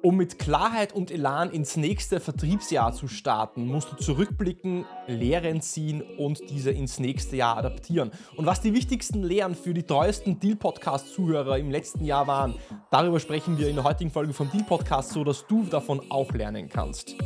[0.00, 6.02] Um mit Klarheit und Elan ins nächste Vertriebsjahr zu starten, musst du zurückblicken, Lehren ziehen
[6.18, 8.12] und diese ins nächste Jahr adaptieren.
[8.36, 12.54] Und was die wichtigsten Lehren für die treuesten Deal-Podcast-Zuhörer im letzten Jahr waren,
[12.92, 16.68] darüber sprechen wir in der heutigen Folge vom Deal-Podcast, so dass du davon auch lernen
[16.68, 17.16] kannst.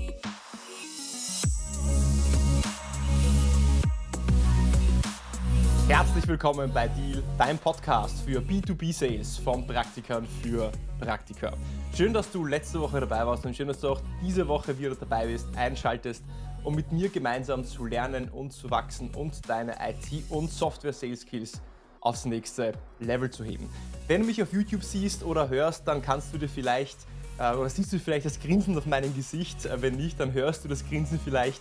[5.95, 11.53] Herzlich willkommen bei Deal, dein Podcast für B2B-Sales von Praktikern für Praktiker.
[11.95, 14.95] Schön, dass du letzte Woche dabei warst und schön, dass du auch diese Woche wieder
[14.95, 16.25] dabei bist, einschaltest,
[16.65, 21.61] um mit mir gemeinsam zu lernen und zu wachsen und deine IT- und Software-Sales-Skills
[22.01, 23.69] aufs nächste Level zu heben.
[24.09, 26.97] Wenn du mich auf YouTube siehst oder hörst, dann kannst du dir vielleicht
[27.39, 29.67] äh, oder siehst du vielleicht das Grinsen auf meinem Gesicht.
[29.67, 31.61] Äh, wenn nicht, dann hörst du das Grinsen vielleicht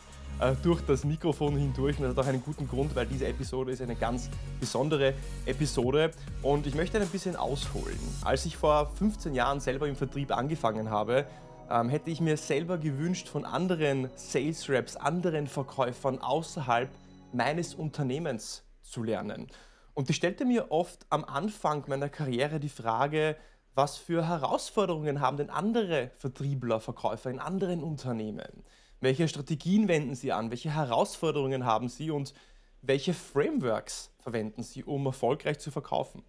[0.63, 1.97] durch das Mikrofon hindurch.
[1.97, 5.13] Und das hat auch einen guten Grund, weil diese Episode ist eine ganz besondere
[5.45, 6.11] Episode.
[6.41, 7.99] Und ich möchte ein bisschen ausholen.
[8.23, 11.25] Als ich vor 15 Jahren selber im Vertrieb angefangen habe,
[11.69, 16.89] ähm, hätte ich mir selber gewünscht, von anderen Sales Reps, anderen Verkäufern außerhalb
[17.33, 19.47] meines Unternehmens zu lernen.
[19.93, 23.37] Und ich stellte mir oft am Anfang meiner Karriere die Frage,
[23.73, 28.63] was für Herausforderungen haben denn andere Vertriebler, Verkäufer in anderen Unternehmen?
[29.03, 30.51] Welche Strategien wenden Sie an?
[30.51, 32.35] Welche Herausforderungen haben Sie und
[32.83, 36.21] welche Frameworks verwenden Sie, um erfolgreich zu verkaufen?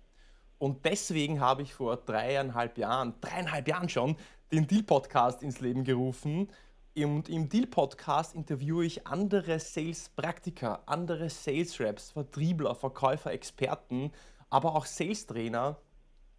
[0.57, 4.17] Und deswegen habe ich vor dreieinhalb Jahren, dreieinhalb Jahren schon,
[4.53, 6.49] den Deal-Podcast ins Leben gerufen.
[6.97, 14.13] Und im Deal-Podcast interviewe ich andere Sales-Praktiker, andere Sales-Reps, Vertriebler, Verkäufer, Experten,
[14.49, 15.77] aber auch Sales-Trainer,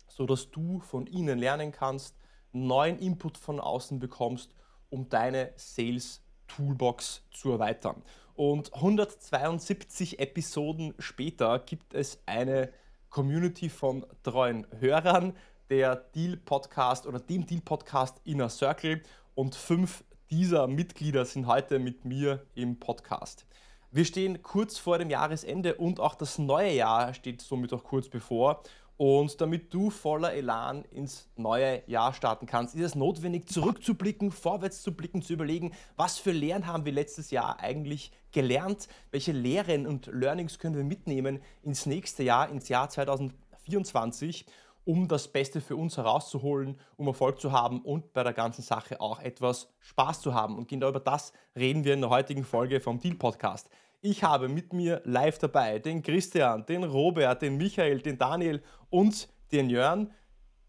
[0.08, 2.16] sodass du von ihnen lernen kannst,
[2.54, 4.56] neuen Input von außen bekommst,
[4.90, 6.23] um deine Sales
[6.56, 8.02] Toolbox zu erweitern.
[8.36, 12.72] Und 172 Episoden später gibt es eine
[13.10, 15.36] Community von treuen Hörern,
[15.70, 19.04] der Deal Podcast oder dem Deal Podcast Inner Circle
[19.36, 23.46] und fünf dieser Mitglieder sind heute mit mir im Podcast.
[23.92, 28.10] Wir stehen kurz vor dem Jahresende und auch das neue Jahr steht somit auch kurz
[28.10, 28.64] bevor.
[29.06, 34.82] Und damit du voller Elan ins neue Jahr starten kannst, ist es notwendig, zurückzublicken, vorwärts
[34.82, 39.88] zu blicken, zu überlegen, was für Lehren haben wir letztes Jahr eigentlich gelernt, welche Lehren
[39.88, 44.46] und Learnings können wir mitnehmen ins nächste Jahr, ins Jahr 2024,
[44.86, 49.02] um das Beste für uns herauszuholen, um Erfolg zu haben und bei der ganzen Sache
[49.02, 50.58] auch etwas Spaß zu haben.
[50.58, 53.70] Und genau über das reden wir in der heutigen Folge vom Deal Podcast.
[54.06, 59.30] Ich habe mit mir live dabei den Christian, den Robert, den Michael, den Daniel und
[59.54, 60.12] den Jörn.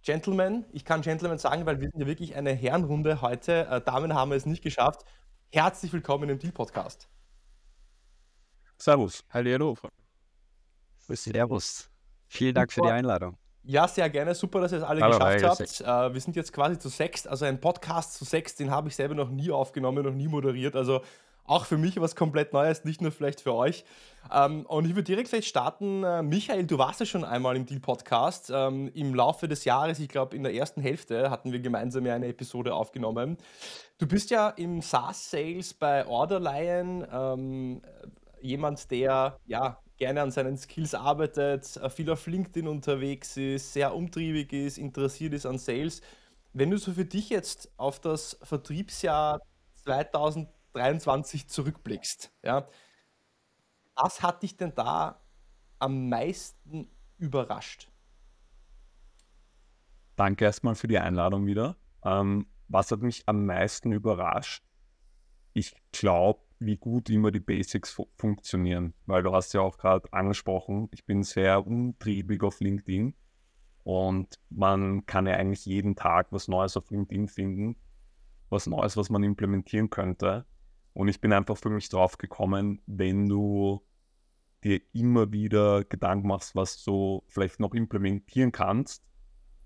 [0.04, 3.66] Gentlemen, ich kann Gentlemen sagen, weil wir sind ja wirklich eine Herrenrunde heute.
[3.66, 5.04] Äh, Damen haben es nicht geschafft.
[5.50, 7.08] Herzlich willkommen im Deal-Podcast.
[8.78, 9.24] Servus.
[9.30, 9.76] Hallo.
[11.00, 11.90] Servus.
[12.28, 13.36] Vielen Dank für die Einladung.
[13.64, 14.36] Ja, sehr gerne.
[14.36, 16.12] Super, dass ihr es alle Hallo, geschafft habt.
[16.12, 17.26] Äh, wir sind jetzt quasi zu sechst.
[17.26, 20.76] Also ein Podcast zu sechst, den habe ich selber noch nie aufgenommen, noch nie moderiert.
[20.76, 21.00] Also
[21.44, 23.84] auch für mich was komplett Neues, nicht nur vielleicht für euch.
[24.32, 26.02] Ähm, und ich würde direkt vielleicht starten.
[26.02, 28.50] Äh, Michael, du warst ja schon einmal im Deal-Podcast.
[28.54, 32.14] Ähm, Im Laufe des Jahres, ich glaube in der ersten Hälfte, hatten wir gemeinsam ja
[32.14, 33.36] eine Episode aufgenommen.
[33.98, 37.82] Du bist ja im SaaS-Sales bei Orderlion ähm,
[38.40, 43.94] jemand, der ja gerne an seinen Skills arbeitet, äh, viel auf LinkedIn unterwegs ist, sehr
[43.94, 46.00] umtriebig ist, interessiert ist an Sales.
[46.52, 49.40] Wenn du so für dich jetzt auf das Vertriebsjahr
[49.84, 52.68] 2000 23 zurückblickst, ja,
[53.96, 55.20] was hat dich denn da
[55.78, 57.90] am meisten überrascht?
[60.16, 61.76] Danke erstmal für die Einladung wieder.
[62.04, 64.64] Ähm, was hat mich am meisten überrascht?
[65.52, 70.12] Ich glaube, wie gut immer die Basics fu funktionieren, weil du hast ja auch gerade
[70.12, 73.14] angesprochen, ich bin sehr umtriebig auf LinkedIn
[73.82, 77.76] und man kann ja eigentlich jeden Tag was Neues auf LinkedIn finden,
[78.48, 80.46] was Neues, was man implementieren könnte.
[80.94, 83.84] Und ich bin einfach für mich drauf gekommen, wenn du
[84.62, 89.04] dir immer wieder Gedanken machst, was du vielleicht noch implementieren kannst,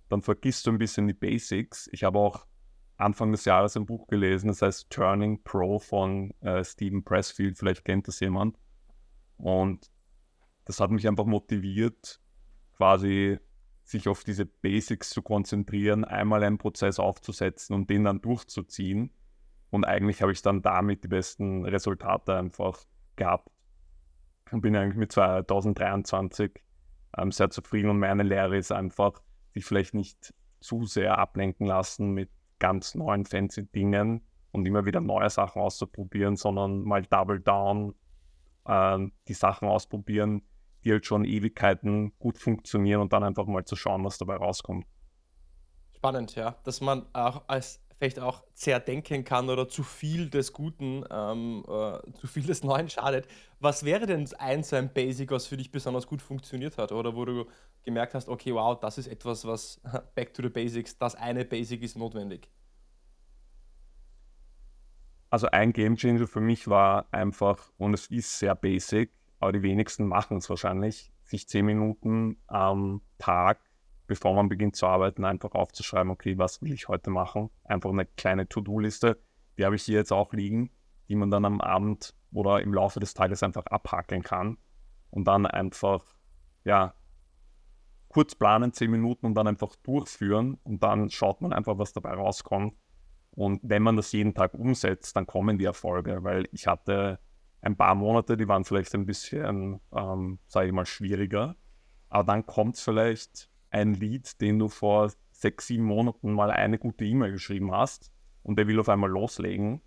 [0.08, 1.88] dann vergisst du ein bisschen die Basics.
[1.92, 2.46] Ich habe auch
[2.96, 7.84] Anfang des Jahres ein Buch gelesen, das heißt Turning Pro von äh, Stephen Pressfield, vielleicht
[7.84, 8.58] kennt das jemand.
[9.36, 9.90] Und
[10.64, 12.20] das hat mich einfach motiviert,
[12.76, 13.38] quasi
[13.84, 19.12] sich auf diese Basics zu konzentrieren, einmal einen Prozess aufzusetzen und den dann durchzuziehen
[19.70, 22.78] und eigentlich habe ich dann damit die besten Resultate einfach
[23.16, 23.50] gehabt.
[24.50, 26.52] Und bin eigentlich mit 2023
[27.18, 27.90] ähm, sehr zufrieden.
[27.90, 29.20] Und meine Lehre ist einfach,
[29.52, 34.22] sich vielleicht nicht zu sehr ablenken lassen mit ganz neuen fancy Dingen
[34.52, 37.94] und immer wieder neue Sachen auszuprobieren, sondern mal Double Down,
[38.64, 38.98] äh,
[39.28, 40.42] die Sachen ausprobieren,
[40.84, 44.86] die halt schon Ewigkeiten gut funktionieren und dann einfach mal zu schauen, was dabei rauskommt.
[45.94, 46.56] Spannend, ja.
[46.64, 51.98] Dass man auch als vielleicht auch zerdenken kann oder zu viel des Guten, ähm, äh,
[52.20, 53.26] zu viel des Neuen schadet.
[53.60, 57.16] Was wäre denn ein so ein Basic, was für dich besonders gut funktioniert hat oder
[57.16, 57.46] wo du
[57.84, 59.80] gemerkt hast, okay, wow, das ist etwas, was
[60.14, 62.48] back to the basics, das eine Basic ist notwendig?
[65.30, 69.10] Also ein Gamechanger für mich war einfach, und es ist sehr basic,
[69.40, 73.60] aber die wenigsten machen es wahrscheinlich, sich zehn Minuten am Tag,
[74.08, 77.50] bevor man beginnt zu arbeiten, einfach aufzuschreiben, okay, was will ich heute machen?
[77.62, 79.20] Einfach eine kleine To-Do-Liste,
[79.56, 80.70] die habe ich hier jetzt auch liegen,
[81.08, 84.58] die man dann am Abend oder im Laufe des Tages einfach abhakeln kann
[85.10, 86.04] und dann einfach,
[86.64, 86.94] ja,
[88.08, 92.14] kurz planen, zehn Minuten und dann einfach durchführen und dann schaut man einfach, was dabei
[92.14, 92.74] rauskommt.
[93.32, 97.20] Und wenn man das jeden Tag umsetzt, dann kommen die Erfolge, weil ich hatte
[97.60, 101.56] ein paar Monate, die waren vielleicht ein bisschen, ähm, sage ich mal, schwieriger.
[102.08, 107.04] Aber dann kommt vielleicht ein Lied, den du vor sechs, sieben Monaten mal eine gute
[107.04, 108.10] E-Mail geschrieben hast
[108.42, 109.80] und der will auf einmal loslegen.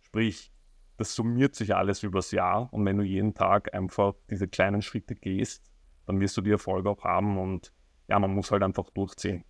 [0.00, 0.52] Sprich,
[0.96, 5.14] das summiert sich alles übers Jahr und wenn du jeden Tag einfach diese kleinen Schritte
[5.14, 5.70] gehst,
[6.06, 7.72] dann wirst du die Erfolge auch haben und
[8.08, 9.44] ja, man muss halt einfach durchziehen.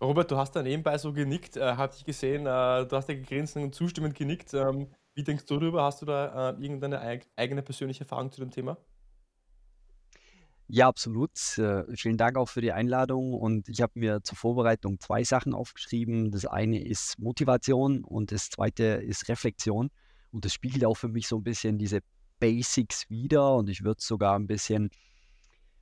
[0.00, 3.16] Robert, du hast da nebenbei so genickt, äh, habe ich gesehen, äh, du hast ja
[3.16, 4.54] gegrinst und zustimmend genickt.
[4.54, 5.82] Ähm, wie denkst du darüber?
[5.82, 8.76] Hast du da äh, irgendeine eig eigene persönliche Erfahrung zu dem Thema?
[10.70, 11.30] Ja, absolut.
[11.56, 13.32] Äh, vielen Dank auch für die Einladung.
[13.32, 16.30] Und ich habe mir zur Vorbereitung zwei Sachen aufgeschrieben.
[16.30, 19.90] Das eine ist Motivation und das zweite ist Reflexion.
[20.30, 22.00] Und das spiegelt auch für mich so ein bisschen diese
[22.38, 23.56] Basics wieder.
[23.56, 24.90] Und ich würde es sogar ein bisschen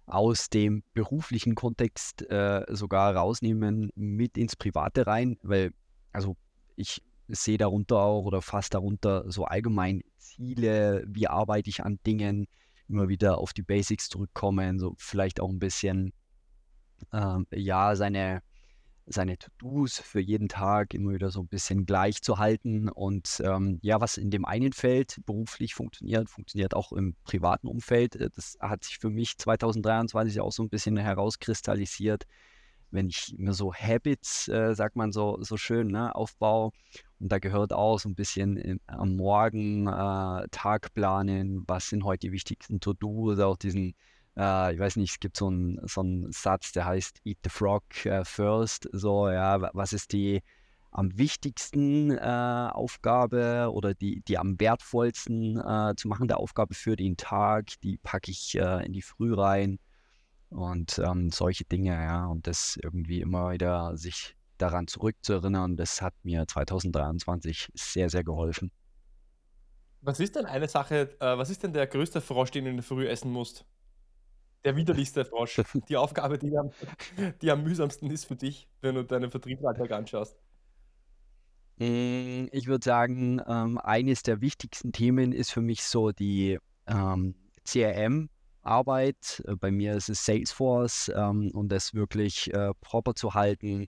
[0.07, 5.73] aus dem beruflichen Kontext äh, sogar rausnehmen mit ins Private rein, weil
[6.13, 6.37] also
[6.77, 12.47] ich sehe darunter auch oder fast darunter so allgemein Ziele, wie arbeite ich an Dingen,
[12.89, 16.13] immer wieder auf die Basics zurückkommen, so vielleicht auch ein bisschen
[17.13, 18.43] ähm, ja seine
[19.07, 22.89] seine To-Dos für jeden Tag immer wieder so ein bisschen gleich zu halten.
[22.89, 28.17] Und ähm, ja, was in dem einen Feld beruflich funktioniert, funktioniert auch im privaten Umfeld.
[28.17, 32.25] Äh, das hat sich für mich 2023 auch so ein bisschen herauskristallisiert,
[32.97, 36.73] wenn ich mir so Habits, äh, sagt man so, so schön, ne, aufbaue.
[37.21, 42.05] Und da gehört auch so ein bisschen in, am Morgen äh, Tag planen, was sind
[42.05, 43.95] heute die wichtigsten To-Dos, auch diesen
[44.37, 47.85] äh, ich weiß nicht, es gibt so einen so Satz, der heißt Eat the Frog
[48.05, 48.89] äh, first.
[48.93, 50.43] So, ja, was ist die
[50.91, 57.17] am wichtigsten äh, Aufgabe oder die, die am wertvollsten äh, zu machende Aufgabe für den
[57.17, 57.67] Tag?
[57.83, 59.79] Die packe ich in die Früh rein
[60.51, 62.27] und ähm, solche Dinge, ja.
[62.27, 68.71] Und das irgendwie immer wieder sich daran zurückzuerinnern, das hat mir 2023 sehr, sehr geholfen.
[70.01, 72.77] Was ist denn eine Sache, äh, was ist denn der größte Frosch, den du in
[72.77, 73.67] der Früh essen musst?
[74.65, 75.61] Der widerlichste Frosch.
[75.89, 76.71] Die Aufgabe, die am,
[77.43, 80.37] die am mühsamsten ist für dich, wenn du deinen Vertriebsalltag anschaust.
[81.79, 87.35] Hm, ich würde sagen, ähm, eines der wichtigsten Themen ist für mich so die ähm,
[87.65, 88.31] CRM-Arbeit.
[88.67, 93.87] Äh, bei mir ist es Salesforce ähm, und das wirklich äh, proper zu halten,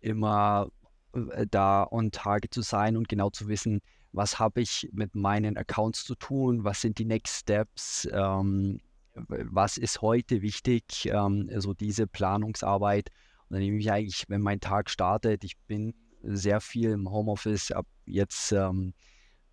[0.00, 0.68] immer
[1.12, 3.80] äh, da on target zu sein und genau zu wissen,
[4.12, 8.80] was habe ich mit meinen Accounts zu tun, was sind die Next Steps, ähm,
[9.14, 13.10] was ist heute wichtig, ähm, also diese Planungsarbeit.
[13.48, 17.70] Und dann nehme ich eigentlich, wenn mein Tag startet, ich bin sehr viel im Homeoffice,
[17.70, 18.94] habe jetzt ähm,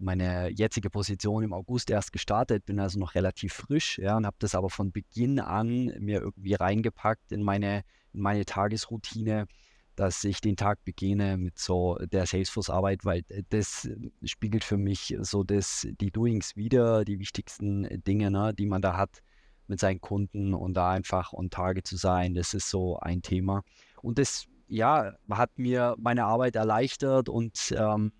[0.01, 4.37] meine jetzige Position im August erst gestartet, bin also noch relativ frisch, ja, und habe
[4.39, 9.47] das aber von Beginn an mir irgendwie reingepackt in meine, in meine Tagesroutine,
[9.95, 13.89] dass ich den Tag beginne mit so der Salesforce-Arbeit, weil das
[14.23, 18.97] spiegelt für mich so das, die Doings wieder, die wichtigsten Dinge, ne, die man da
[18.97, 19.19] hat
[19.67, 23.61] mit seinen Kunden und da einfach on Tage zu sein, das ist so ein Thema.
[24.01, 28.11] Und das, ja, hat mir meine Arbeit erleichtert und ähm,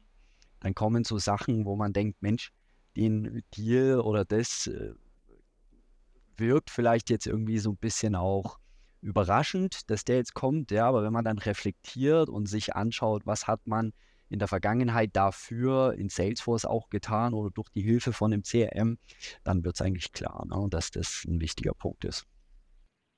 [0.62, 2.51] dann kommen so Sachen, wo man denkt, Mensch,
[2.96, 4.94] den Deal oder das äh,
[6.38, 8.60] wirkt vielleicht jetzt irgendwie so ein bisschen auch
[9.01, 13.48] überraschend, dass der jetzt kommt, ja, aber wenn man dann reflektiert und sich anschaut, was
[13.48, 13.94] hat man
[14.30, 18.98] in der Vergangenheit dafür in Salesforce auch getan oder durch die Hilfe von dem CRM,
[19.44, 22.25] dann wird es eigentlich klar, ne, dass das ein wichtiger Punkt ist.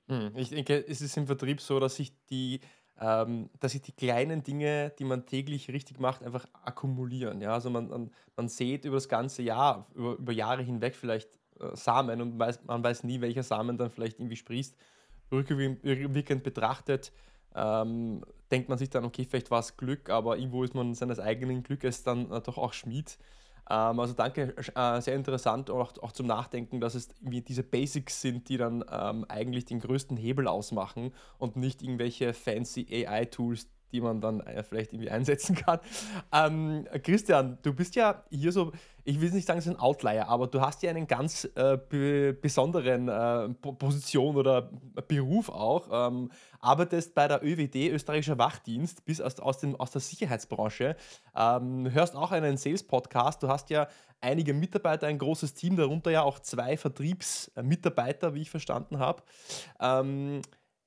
[0.10, 2.62] Hm, ich denke, es ist im Vertrieb so, dass sich die,
[3.00, 7.42] ähm, dass sich die kleinen Dinge, die man täglich richtig macht, einfach akkumulieren.
[7.42, 7.54] Ja?
[7.54, 11.76] Also man, man, man sät über das ganze Jahr, über, über Jahre hinweg vielleicht äh,
[11.76, 14.76] Samen und weiß, man weiß nie, welcher Samen dann vielleicht irgendwie sprießt.
[15.32, 17.12] Rückwirkend betrachtet
[17.56, 21.20] ähm, denkt man sich dann, okay, vielleicht war es Glück, aber irgendwo ist man seines
[21.20, 23.18] eigenen Glückes dann äh, doch auch Schmied.
[23.70, 28.50] Ähm, also danke, äh, sehr interessant, auch, auch zum Nachdenken, dass es diese Basics sind,
[28.50, 34.20] die dann ähm, eigentlich den größten Hebel ausmachen und nicht irgendwelche fancy AI-Tools, die man
[34.20, 35.80] dann äh, vielleicht irgendwie einsetzen kann.
[36.32, 38.72] Ähm, Christian, du bist ja hier so,
[39.04, 41.78] ich will nicht sagen, es ist ein Outlier, aber du hast ja einen ganz äh,
[41.78, 44.72] be besonderen äh, Position oder
[45.08, 45.90] Beruf auch.
[45.92, 50.96] Ähm, arbeitest bei der ÖWD, Österreichischer Wachdienst, bist aus, aus, dem, aus der Sicherheitsbranche,
[51.36, 53.44] ähm, hörst auch einen Sales-Podcast.
[53.44, 53.88] Du hast ja
[54.22, 59.22] einige Mitarbeiter, ein großes Team, darunter ja auch zwei Vertriebsmitarbeiter, wie ich verstanden habe.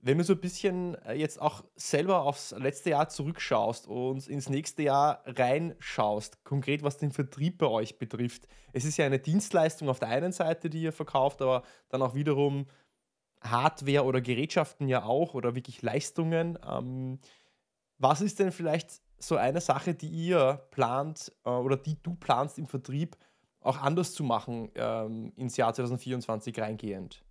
[0.06, 4.48] Wenn du so ein bisschen äh, jetzt auch selber aufs letzte Jahr zurückschaust und ins
[4.48, 9.88] nächste Jahr reinschaust, konkret was den Vertrieb bei euch betrifft, es ist ja eine Dienstleistung
[9.88, 12.66] auf der einen Seite, die ihr verkauft, aber dann auch wiederum
[13.40, 16.56] Hardware oder Gerätschaften ja auch oder wirklich Leistungen.
[16.64, 17.18] Ähm,
[17.98, 22.60] was ist denn vielleicht so eine Sache, die ihr plant äh, oder die du planst
[22.60, 23.16] im Vertrieb
[23.58, 27.25] auch anders zu machen ähm, ins Jahr 2024 reingehend?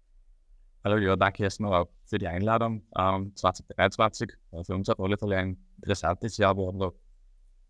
[0.86, 2.84] Hallo, ja, danke erstmal für die Einladung.
[2.96, 6.56] Ähm, 2023 war für uns auf alle Fälle ein interessantes Jahr.
[6.56, 6.94] Wir haben noch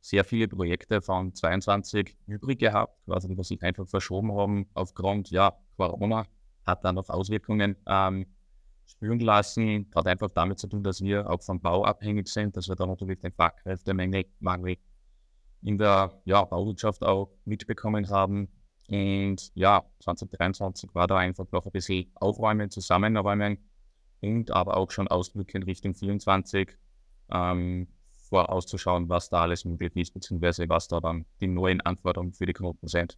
[0.01, 5.57] sehr viele Projekte von 22 übrig gehabt, quasi, die sich einfach verschoben haben aufgrund, ja,
[5.77, 6.25] Corona
[6.65, 8.25] hat dann noch Auswirkungen ähm,
[8.85, 9.89] spüren lassen.
[9.95, 12.85] Hat einfach damit zu tun, dass wir auch vom Bau abhängig sind, dass wir da
[12.85, 14.75] natürlich den Fachkräftemangel
[15.61, 18.49] in der ja, Bauwirtschaft auch mitbekommen haben.
[18.87, 23.57] Und ja, 2023 war da einfach noch ein bisschen aufräumen, zusammenräumen
[24.21, 26.77] und aber auch schon Ausblick in Richtung 24
[27.31, 27.87] ähm,
[28.29, 32.53] vorauszuschauen, was da alles möglich ist, beziehungsweise was da dann die neuen Anforderungen für die
[32.53, 33.17] Kunden sind.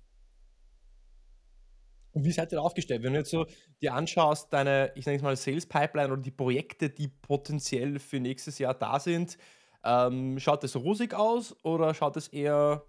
[2.14, 3.04] Und wie seid ihr da aufgestellt?
[3.04, 3.46] Wenn du jetzt so
[3.82, 8.20] dir anschaust, deine, ich nenne es mal Sales Pipeline oder die Projekte, die potenziell für
[8.20, 9.38] nächstes Jahr da sind,
[9.84, 12.84] ähm, schaut es rosig aus oder schaut es eher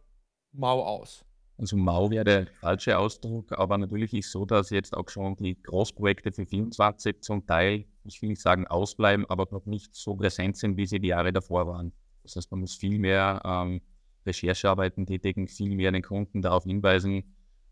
[0.52, 1.27] mau aus?
[1.58, 5.60] Also mau wäre der falsche Ausdruck, aber natürlich ist so, dass jetzt auch schon die
[5.60, 10.56] Großprojekte für 24 zum Teil, ich will nicht sagen ausbleiben, aber noch nicht so präsent
[10.56, 11.92] sind, wie sie die Jahre davor waren.
[12.22, 13.80] Das heißt, man muss viel mehr ähm,
[14.24, 17.24] Recherchearbeiten tätigen, viel mehr den Kunden darauf hinweisen,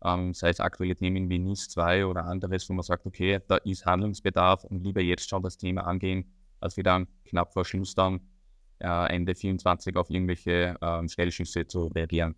[0.03, 3.55] ähm, sei es aktuelle Themen wie NIS 2 oder anderes, wo man sagt, okay, da
[3.55, 7.95] ist Handlungsbedarf und lieber jetzt schon das Thema angehen, als wir dann knapp vor Schluss
[7.95, 8.19] dann
[8.79, 12.35] äh, Ende 24 auf irgendwelche ähm, Schnellschüsse zu reagieren.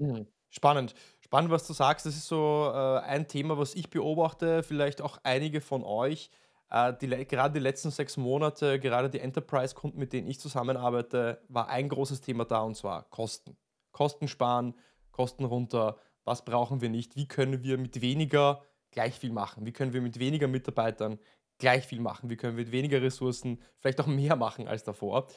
[0.00, 0.26] Mhm.
[0.48, 0.94] Spannend.
[1.20, 2.06] Spannend, was du sagst.
[2.06, 6.30] Das ist so äh, ein Thema, was ich beobachte, vielleicht auch einige von euch.
[6.70, 11.68] Äh, die, gerade die letzten sechs Monate, gerade die Enterprise-Kunden, mit denen ich zusammenarbeite, war
[11.68, 13.56] ein großes Thema da und zwar Kosten.
[13.92, 14.74] Kosten sparen,
[15.12, 15.98] Kosten runter.
[16.24, 17.16] Was brauchen wir nicht?
[17.16, 19.66] Wie können wir mit weniger gleich viel machen?
[19.66, 21.18] Wie können wir mit weniger Mitarbeitern
[21.58, 22.30] gleich viel machen?
[22.30, 25.28] Wie können wir mit weniger Ressourcen vielleicht auch mehr machen als davor?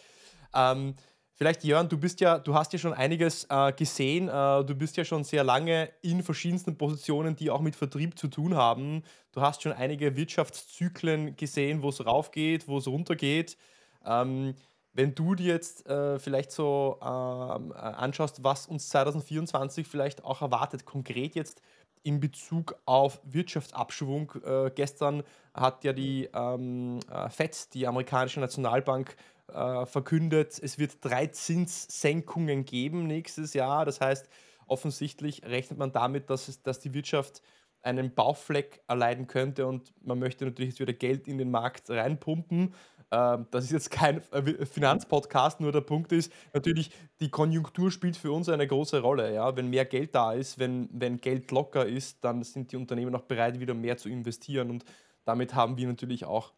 [0.56, 0.96] Ähm,
[1.36, 4.28] Vielleicht, Jörn, du bist ja, du hast ja schon einiges äh, gesehen.
[4.28, 8.28] Äh, du bist ja schon sehr lange in verschiedensten Positionen, die auch mit Vertrieb zu
[8.28, 9.04] tun haben.
[9.32, 13.58] Du hast schon einige Wirtschaftszyklen gesehen, wo es raufgeht, wo es runtergeht.
[14.06, 14.54] Ähm,
[14.94, 20.42] wenn du dir jetzt äh, vielleicht so ähm, äh, anschaust, was uns 2024 vielleicht auch
[20.44, 21.62] erwartet, konkret jetzt
[22.04, 24.34] in Bezug auf Wirtschaftsabschwung.
[24.46, 25.24] Äh, gestern
[25.54, 29.16] hat ja die ähm, äh, FED, die amerikanische Nationalbank,
[29.52, 33.86] äh, verkündet, es wird drei Zinssenkungen geben nächstes Jahr.
[33.86, 34.30] Das heißt,
[34.68, 37.42] offensichtlich rechnet man damit, dass, es, dass die Wirtschaft
[37.82, 42.74] einen Bauchfleck erleiden könnte und man möchte natürlich jetzt wieder Geld in den Markt reinpumpen.
[43.12, 48.16] Ähm, das ist jetzt kein äh, Finanzpodcast, nur der Punkt ist, natürlich, die Konjunktur spielt
[48.16, 49.34] für uns eine große Rolle.
[49.34, 49.56] Ja?
[49.56, 53.24] Wenn mehr Geld da ist, wenn, wenn Geld locker ist, dann sind die Unternehmen auch
[53.24, 54.86] bereit, wieder mehr zu investieren und
[55.26, 56.54] damit haben wir natürlich auch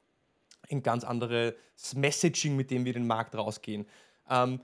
[0.72, 1.54] ein ganz anderes
[1.96, 3.86] Messaging, mit dem wir in den Markt rausgehen.
[4.30, 4.62] Ähm,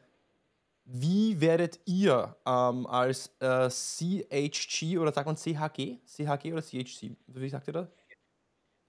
[0.83, 5.99] wie werdet ihr ähm, als äh, CHG oder sagt man CHG?
[6.05, 7.15] CHG oder CHC?
[7.27, 7.87] Wie sagt ihr das?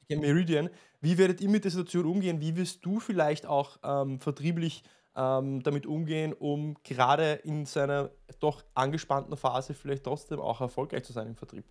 [0.08, 0.68] Meridian.
[1.00, 2.40] Wie werdet ihr mit der Situation umgehen?
[2.40, 4.82] Wie wirst du vielleicht auch ähm, vertrieblich
[5.16, 11.12] ähm, damit umgehen, um gerade in seiner doch angespannten Phase vielleicht trotzdem auch erfolgreich zu
[11.12, 11.64] sein im Vertrieb?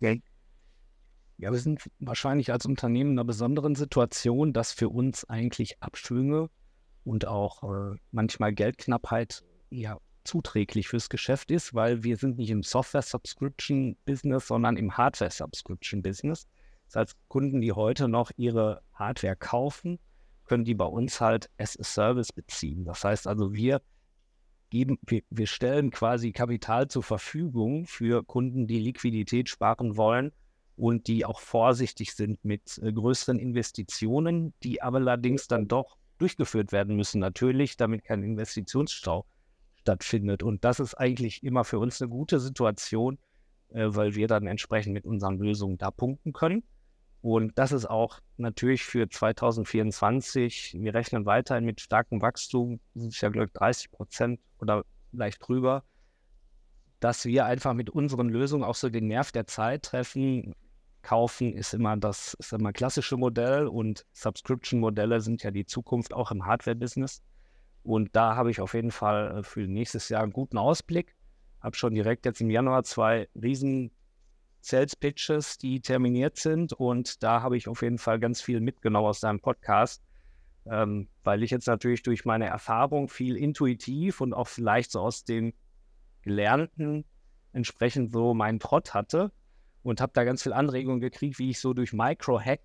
[0.00, 0.22] Okay.
[1.42, 6.48] Ja, wir sind wahrscheinlich als Unternehmen in einer besonderen Situation, dass für uns eigentlich Abschwünge
[7.02, 12.62] und auch äh, manchmal Geldknappheit ja zuträglich fürs Geschäft ist, weil wir sind nicht im
[12.62, 16.46] Software-Subscription-Business, sondern im Hardware-Subscription-Business.
[16.86, 19.98] Das heißt, Kunden, die heute noch ihre Hardware kaufen,
[20.44, 22.84] können die bei uns halt as a Service beziehen.
[22.84, 23.82] Das heißt also, wir
[24.70, 30.30] geben, wir, wir stellen quasi Kapital zur Verfügung für Kunden, die Liquidität sparen wollen
[30.76, 36.72] und die auch vorsichtig sind mit äh, größeren Investitionen, die aber allerdings dann doch durchgeführt
[36.72, 39.26] werden müssen, natürlich, damit kein Investitionsstau
[39.76, 40.42] stattfindet.
[40.42, 43.18] Und das ist eigentlich immer für uns eine gute Situation,
[43.70, 46.62] äh, weil wir dann entsprechend mit unseren Lösungen da punkten können.
[47.20, 53.20] Und das ist auch natürlich für 2024, wir rechnen weiterhin mit starkem Wachstum, das ist
[53.20, 55.84] ja, glaube ich, 30 Prozent oder leicht drüber,
[57.02, 60.54] dass wir einfach mit unseren Lösungen auch so den Nerv der Zeit treffen.
[61.02, 66.30] Kaufen ist immer das ist immer klassische Modell und Subscription-Modelle sind ja die Zukunft auch
[66.30, 67.20] im Hardware-Business.
[67.82, 71.16] Und da habe ich auf jeden Fall äh, für nächstes Jahr einen guten Ausblick.
[71.60, 73.90] Habe schon direkt jetzt im Januar zwei riesen
[74.60, 76.72] Sales Pitches, die terminiert sind.
[76.72, 80.04] Und da habe ich auf jeden Fall ganz viel mitgenommen aus deinem Podcast,
[80.66, 85.24] ähm, weil ich jetzt natürlich durch meine Erfahrung viel intuitiv und auch vielleicht so aus
[85.24, 85.52] dem
[86.22, 87.04] Gelernten
[87.52, 89.30] entsprechend so meinen Trott hatte
[89.82, 92.64] und habe da ganz viel Anregungen gekriegt, wie ich so durch Micro-Hacks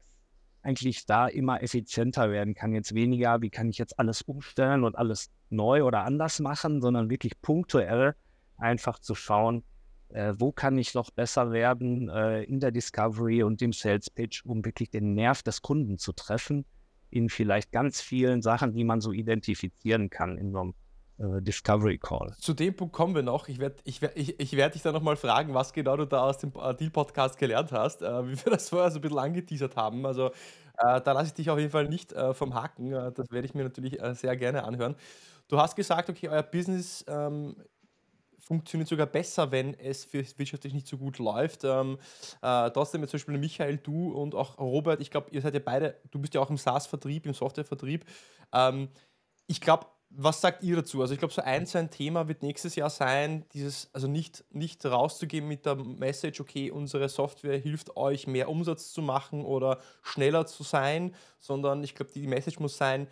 [0.61, 2.73] eigentlich da immer effizienter werden kann.
[2.73, 7.09] Jetzt weniger, wie kann ich jetzt alles umstellen und alles neu oder anders machen, sondern
[7.09, 8.15] wirklich punktuell
[8.57, 9.63] einfach zu schauen,
[10.09, 14.45] äh, wo kann ich noch besser werden äh, in der Discovery und dem Sales Pitch,
[14.45, 16.65] um wirklich den Nerv des Kunden zu treffen,
[17.09, 20.73] in vielleicht ganz vielen Sachen, die man so identifizieren kann in so einem
[21.17, 22.35] Discovery Call.
[22.39, 23.47] Zu dem Punkt kommen wir noch.
[23.47, 26.23] Ich werde ich werd, ich, ich werd dich dann nochmal fragen, was genau du da
[26.23, 29.75] aus dem äh, Deal-Podcast gelernt hast, äh, wie wir das vorher so ein bisschen angeteasert
[29.75, 30.05] haben.
[30.05, 30.27] Also
[30.77, 32.91] äh, da lasse ich dich auf jeden Fall nicht äh, vom Haken.
[32.91, 34.95] das werde ich mir natürlich sehr gerne anhören.
[35.47, 37.55] Du hast gesagt, okay, euer Business ähm,
[38.47, 41.63] funktioniert sogar besser, wenn es wirtschaftlich nicht so gut läuft.
[41.63, 41.97] Ähm,
[42.41, 45.95] äh, trotzdem, zum Beispiel Michael, du und auch Robert, ich glaube, ihr seid ja beide,
[46.11, 48.05] du bist ja auch im SaaS-Vertrieb, im Software-Vertrieb.
[48.53, 48.89] Ähm,
[49.47, 51.01] ich glaube, was sagt ihr dazu?
[51.01, 54.45] Also ich glaube, so ein, so ein Thema wird nächstes Jahr sein, dieses, also nicht,
[54.51, 59.79] nicht rauszugehen mit der Message, okay, unsere Software hilft euch, mehr Umsatz zu machen oder
[60.01, 63.07] schneller zu sein, sondern ich glaube, die Message muss sein,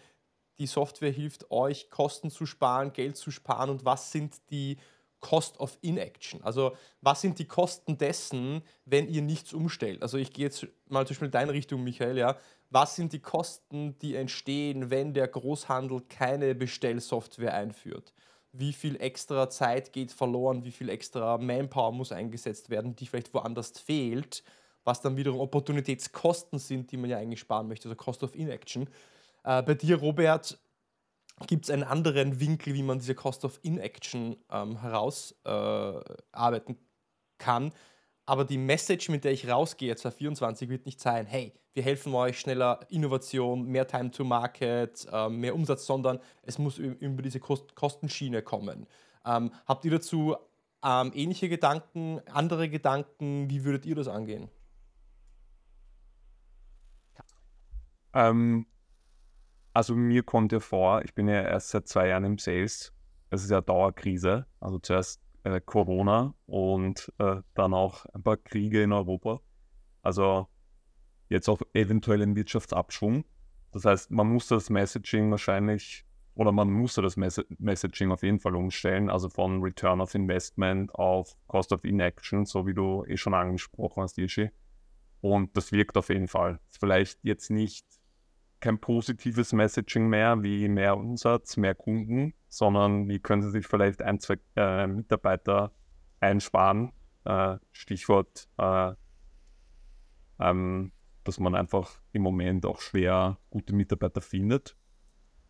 [0.57, 4.77] die Software hilft euch, Kosten zu sparen, Geld zu sparen und was sind die
[5.25, 6.43] Cost of Inaction.
[6.43, 10.03] Also was sind die Kosten dessen, wenn ihr nichts umstellt?
[10.03, 12.37] Also ich gehe jetzt mal zum Beispiel in deine Richtung, Michael, ja.
[12.69, 18.13] Was sind die Kosten, die entstehen, wenn der Großhandel keine Bestellsoftware einführt?
[18.51, 20.63] Wie viel extra Zeit geht verloren?
[20.63, 24.43] Wie viel extra Manpower muss eingesetzt werden, die vielleicht woanders fehlt?
[24.83, 28.87] Was dann wiederum Opportunitätskosten sind, die man ja eigentlich sparen möchte, also Cost of Inaction.
[29.43, 30.59] Äh, bei dir, Robert,
[31.47, 36.79] gibt es einen anderen Winkel, wie man diese Cost of Inaction ähm, herausarbeiten äh,
[37.37, 37.73] kann.
[38.25, 42.39] Aber die Message, mit der ich rausgehe 2024, wird nicht sein, hey, wir helfen euch
[42.39, 47.75] schneller Innovation, mehr Time to Market, äh, mehr Umsatz, sondern es muss über diese Kost
[47.75, 48.87] Kostenschiene kommen.
[49.25, 50.35] Ähm, habt ihr dazu
[50.83, 53.49] ähm, ähnliche Gedanken, andere Gedanken?
[53.49, 54.49] Wie würdet ihr das angehen?
[58.13, 58.65] Ähm,
[59.75, 62.93] also mir kommt ja vor, ich bin ja erst seit zwei Jahren im Sales.
[63.29, 64.45] Es ist ja Dauerkrise.
[64.61, 69.41] Also zuerst äh, Corona und äh, dann auch ein paar Kriege in Europa.
[70.01, 70.47] Also
[71.27, 73.25] jetzt auch eventuell ein Wirtschaftsabschwung.
[73.73, 78.39] Das heißt, man muss das Messaging wahrscheinlich oder man muss das Mess Messaging auf jeden
[78.39, 83.17] Fall umstellen, also von Return of Investment auf Cost of Inaction, so wie du eh
[83.17, 84.51] schon angesprochen hast, Ishi.
[85.19, 86.61] Und das wirkt auf jeden Fall.
[86.69, 87.85] Vielleicht jetzt nicht
[88.59, 94.01] kein positives Messaging mehr, wie mehr Umsatz, mehr Kunden, sondern wie können Sie sich vielleicht
[94.01, 95.71] ein, zwei äh, Mitarbeiter
[96.19, 96.91] einsparen.
[97.25, 98.93] Äh, Stichwort, äh,
[100.39, 100.91] ähm,
[101.23, 104.77] dass man einfach im Moment auch schwer gute Mitarbeiter findet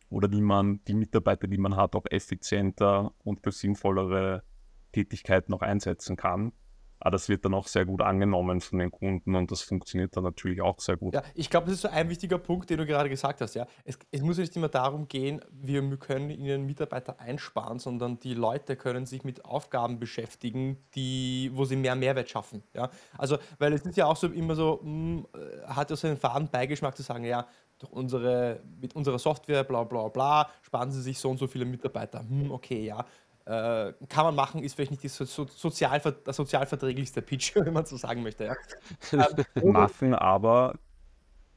[0.10, 4.44] oder wie man die Mitarbeiter, die man hat, auch effizienter und für sinnvollere
[4.92, 6.54] Tätigkeiten noch einsetzen kann.
[7.00, 10.24] Aber das wird dann auch sehr gut angenommen von den Kunden und das funktioniert dann
[10.24, 11.14] natürlich auch sehr gut.
[11.14, 13.54] Ja, ich glaube, das ist so ein wichtiger Punkt, den du gerade gesagt hast.
[13.56, 13.68] Ja.
[13.84, 18.76] Es, es muss nicht immer darum gehen, wir können ihnen Mitarbeiter einsparen, sondern die Leute
[18.76, 22.64] können sich mit Aufgaben beschäftigen, die, wo sie mehr Mehrwert schaffen.
[22.74, 22.90] Ja.
[23.18, 26.08] Also, weil es ist ja auch so immer so, mh, hm, äh, hat ja so
[26.08, 30.92] einen faden Beigeschmack zu sagen, ja, durch unsere, mit unserer Software, bla bla bla, sparen
[30.92, 32.22] sie sich so und so viele Mitarbeiter.
[32.22, 33.06] Hm, okay, ja
[33.46, 37.86] äh, kann man machen, ist vielleicht nicht das, so, sozial, das sozialverträglichste Pitch, wenn man
[37.86, 38.46] so sagen möchte.
[38.46, 39.28] Ja.
[39.56, 40.78] Ähm, machen aber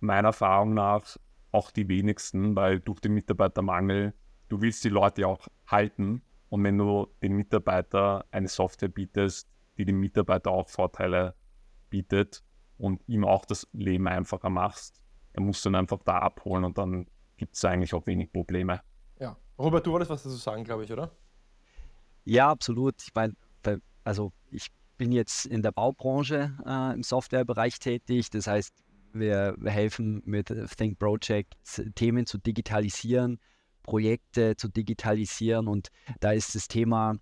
[0.01, 1.17] meiner Erfahrung nach
[1.51, 4.13] auch die wenigsten, weil durch den Mitarbeitermangel,
[4.49, 9.49] du willst die Leute auch halten und wenn du den Mitarbeiter eine Software bietest,
[9.79, 11.35] die dem Mitarbeiter auch Vorteile
[11.89, 12.43] bietet
[12.77, 16.77] und ihm auch das Leben einfacher machst, dann musst du ihn einfach da abholen und
[16.77, 18.83] dann gibt es eigentlich auch wenig Probleme.
[19.19, 19.37] Ja.
[19.59, 21.11] Robert, du wolltest was dazu sagen, glaube ich, oder?
[22.29, 23.03] Ja, absolut.
[23.03, 23.35] Ich meine,
[24.05, 28.29] also ich bin jetzt in der Baubranche äh, im Softwarebereich tätig.
[28.29, 28.75] Das heißt,
[29.15, 33.41] wir, wir helfen mit Think Projects Themen zu digitalisieren,
[33.83, 35.89] Projekte zu digitalisieren und
[36.21, 37.17] da ist das Thema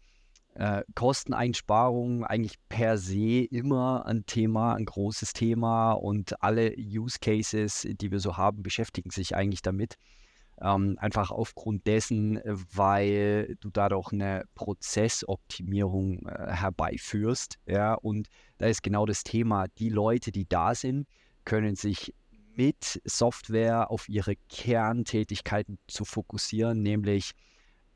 [0.54, 7.86] äh, Kosteneinsparung eigentlich per se immer ein Thema, ein großes Thema und alle Use Cases,
[7.88, 9.98] die wir so haben, beschäftigen sich eigentlich damit.
[10.60, 17.58] Ähm, einfach aufgrund dessen, weil du dadurch eine Prozessoptimierung äh, herbeiführst.
[17.66, 21.06] Ja, und da ist genau das Thema, die Leute, die da sind,
[21.44, 22.14] können sich
[22.56, 27.32] mit Software auf ihre Kerntätigkeiten zu fokussieren, nämlich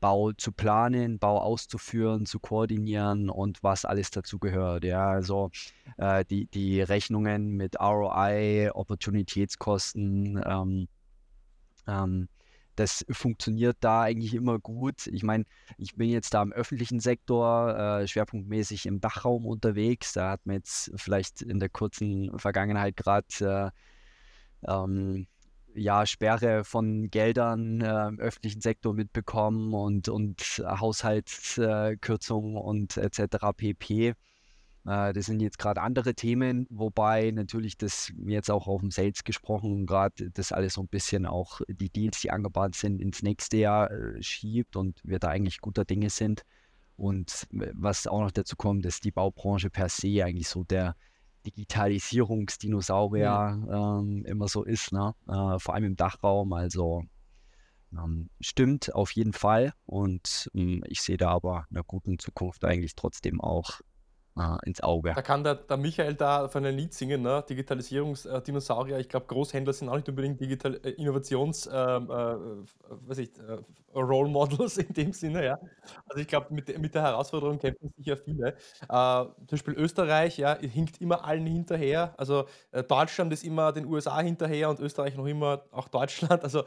[0.01, 4.83] Bau zu planen, Bau auszuführen, zu koordinieren und was alles dazu gehört.
[4.83, 5.51] Ja, also
[5.97, 10.87] äh, die, die Rechnungen mit ROI, Opportunitätskosten, ähm,
[11.87, 12.27] ähm,
[12.81, 15.05] das funktioniert da eigentlich immer gut.
[15.07, 15.45] Ich meine,
[15.77, 20.13] ich bin jetzt da im öffentlichen Sektor, äh, schwerpunktmäßig im Dachraum unterwegs.
[20.13, 23.71] Da hat man jetzt vielleicht in der kurzen Vergangenheit gerade
[24.65, 25.27] äh, ähm,
[25.75, 33.37] ja, Sperre von Geldern äh, im öffentlichen Sektor mitbekommen und, und Haushaltskürzungen und etc.
[33.55, 34.13] pp.
[34.85, 39.23] Äh, das sind jetzt gerade andere Themen, wobei natürlich das jetzt auch auf dem Sales
[39.23, 43.57] gesprochen, gerade das alles so ein bisschen auch die Deals, die angebahnt sind, ins nächste
[43.57, 46.43] Jahr äh, schiebt und wir da eigentlich guter Dinge sind.
[46.97, 50.95] Und was auch noch dazu kommt, ist die Baubranche per se eigentlich so der,
[51.45, 53.69] Digitalisierungsdinosaurier mhm.
[53.71, 55.13] ähm, immer so ist, ne?
[55.27, 56.53] Äh, vor allem im Dachraum.
[56.53, 57.03] Also
[57.91, 59.73] ähm, stimmt auf jeden Fall.
[59.85, 63.81] Und ähm, ich sehe da aber in einer guten Zukunft eigentlich trotzdem auch
[64.37, 65.13] äh, ins Auge.
[65.13, 67.43] Da kann der, der Michael da von ein Lied singen, ne?
[67.49, 68.99] Digitalisierungsdinosaurier.
[68.99, 72.35] Ich glaube, Großhändler sind auch nicht unbedingt Digital äh, Innovations, ähm, äh,
[72.89, 73.57] was ich, äh,
[73.93, 75.59] Role Models in dem Sinne, ja.
[76.07, 78.49] Also ich glaube, mit, mit der Herausforderung kämpfen sicher viele.
[78.49, 78.55] Äh,
[78.87, 82.13] zum Beispiel Österreich, ja, hinkt immer allen hinterher.
[82.17, 86.41] Also äh, Deutschland ist immer den USA hinterher und Österreich noch immer auch Deutschland.
[86.51, 86.63] Also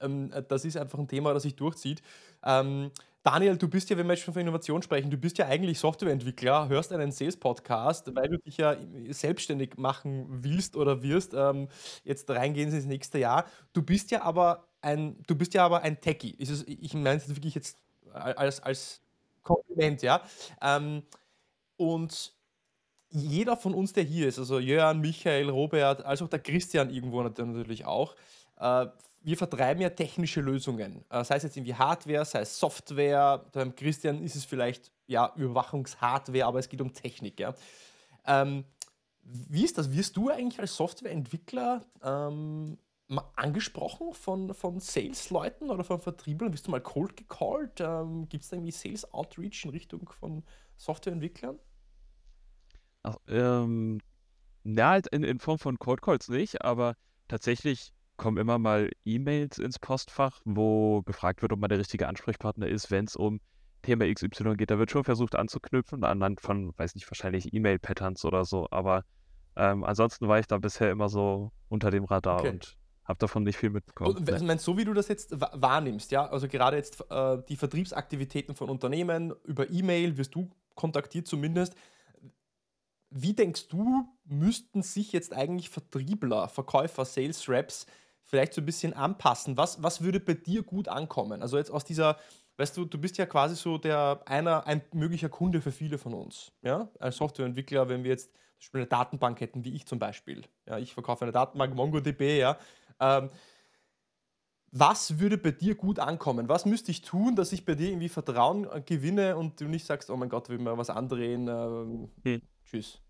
[0.00, 2.02] ähm, das ist einfach ein Thema, das sich durchzieht.
[2.44, 2.90] Ähm,
[3.30, 5.78] Daniel, du bist ja, wenn wir jetzt schon von Innovation sprechen, du bist ja eigentlich
[5.78, 8.74] Softwareentwickler, hörst einen Sales-Podcast, weil du dich ja
[9.10, 11.68] selbstständig machen willst oder wirst, ähm,
[12.04, 13.44] jetzt reingehen ins nächste Jahr.
[13.74, 16.38] Du bist ja aber ein, du bist ja aber ein Techie.
[16.40, 17.76] Es, ich meine es wirklich jetzt
[18.14, 19.02] als, als
[19.42, 20.22] Kompliment, ja.
[20.62, 21.02] Ähm,
[21.76, 22.32] und
[23.10, 27.22] jeder von uns, der hier ist, also Jörn, Michael, Robert, als auch der Christian irgendwo
[27.22, 28.16] natürlich auch,
[28.58, 28.86] äh,
[29.20, 31.04] wir vertreiben ja technische Lösungen.
[31.10, 33.44] Äh, sei es jetzt irgendwie Hardware, sei es Software.
[33.52, 37.40] Beim Christian ist es vielleicht ja Überwachungshardware, aber es geht um Technik.
[37.40, 37.54] Ja.
[38.26, 38.64] Ähm,
[39.22, 39.92] wie ist das?
[39.92, 42.78] Wirst du eigentlich als Softwareentwickler ähm,
[43.36, 46.50] angesprochen von, von Sales-Leuten oder von Vertrieblern?
[46.50, 47.80] Bist du mal cold gecallt?
[47.80, 50.44] Ähm, Gibt es da irgendwie Sales Outreach in Richtung von
[50.76, 51.58] Softwareentwicklern?
[53.02, 54.00] Ach, ähm,
[54.62, 56.94] na, halt in, in Form von Cold Calls nicht, aber
[57.28, 62.68] tatsächlich kommen immer mal E-Mails ins Postfach, wo gefragt wird, ob man der richtige Ansprechpartner
[62.68, 63.40] ist, wenn es um
[63.82, 64.70] Thema XY geht.
[64.70, 68.66] Da wird schon versucht anzuknüpfen, anhand von, weiß nicht, wahrscheinlich E-Mail-Patterns oder so.
[68.70, 69.04] Aber
[69.56, 72.50] ähm, ansonsten war ich da bisher immer so unter dem Radar okay.
[72.50, 74.16] und habe davon nicht viel mitbekommen.
[74.16, 77.56] Und, also, meinst, so wie du das jetzt wahrnimmst, ja, also gerade jetzt äh, die
[77.56, 81.74] Vertriebsaktivitäten von Unternehmen über E-Mail wirst du kontaktiert zumindest.
[83.10, 87.86] Wie denkst du, müssten sich jetzt eigentlich Vertriebler, Verkäufer, Sales Reps
[88.28, 89.56] vielleicht so ein bisschen anpassen?
[89.56, 91.42] Was, was würde bei dir gut ankommen?
[91.42, 92.18] Also jetzt aus dieser,
[92.58, 96.14] weißt du, du bist ja quasi so der einer, ein möglicher Kunde für viele von
[96.14, 96.52] uns.
[96.62, 96.88] Ja?
[97.00, 100.44] Als Softwareentwickler, wenn wir jetzt zum Beispiel eine Datenbank hätten, wie ich zum Beispiel.
[100.66, 102.58] Ja, ich verkaufe eine Datenbank, MongoDB, ja.
[103.00, 103.30] Ähm,
[104.70, 106.48] was würde bei dir gut ankommen?
[106.48, 109.86] Was müsste ich tun, dass ich bei dir irgendwie Vertrauen äh, gewinne und du nicht
[109.86, 111.48] sagst, oh mein Gott, will mir was andrehen?
[111.48, 112.42] Ähm, hm.
[112.64, 113.00] Tschüss.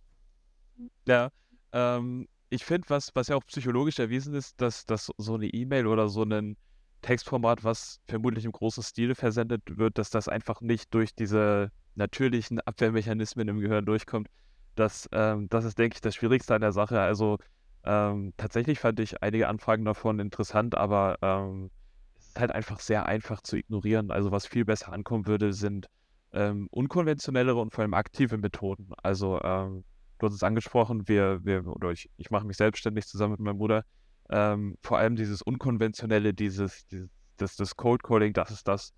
[1.07, 1.31] Ja,
[1.73, 5.87] ähm, ich finde, was, was ja auch psychologisch erwiesen ist, dass, dass so eine E-Mail
[5.87, 6.57] oder so ein
[7.03, 12.61] Textformat, was vermutlich im großen Stil versendet wird, dass das einfach nicht durch diese natürlichen
[12.61, 14.29] Abwehrmechanismen im Gehirn durchkommt.
[14.75, 17.01] Das, ähm, das ist, denke ich, das Schwierigste an der Sache.
[17.01, 17.39] Also
[17.85, 21.71] ähm, tatsächlich fand ich einige Anfragen davon interessant, aber ähm,
[22.19, 24.11] es ist halt einfach sehr einfach zu ignorieren.
[24.11, 25.87] Also was viel besser ankommen würde, sind
[26.33, 28.91] ähm, unkonventionellere und vor allem aktive Methoden.
[29.03, 29.85] Also ähm,
[30.19, 33.59] du hast es angesprochen, wir, wir oder ich, ich mache mich selbstständig zusammen mit meinem
[33.59, 33.85] Bruder.
[34.31, 38.93] Ähm, vor allem dieses Unkonventionelle, dieses, dieses das, das Code Calling, das ist das,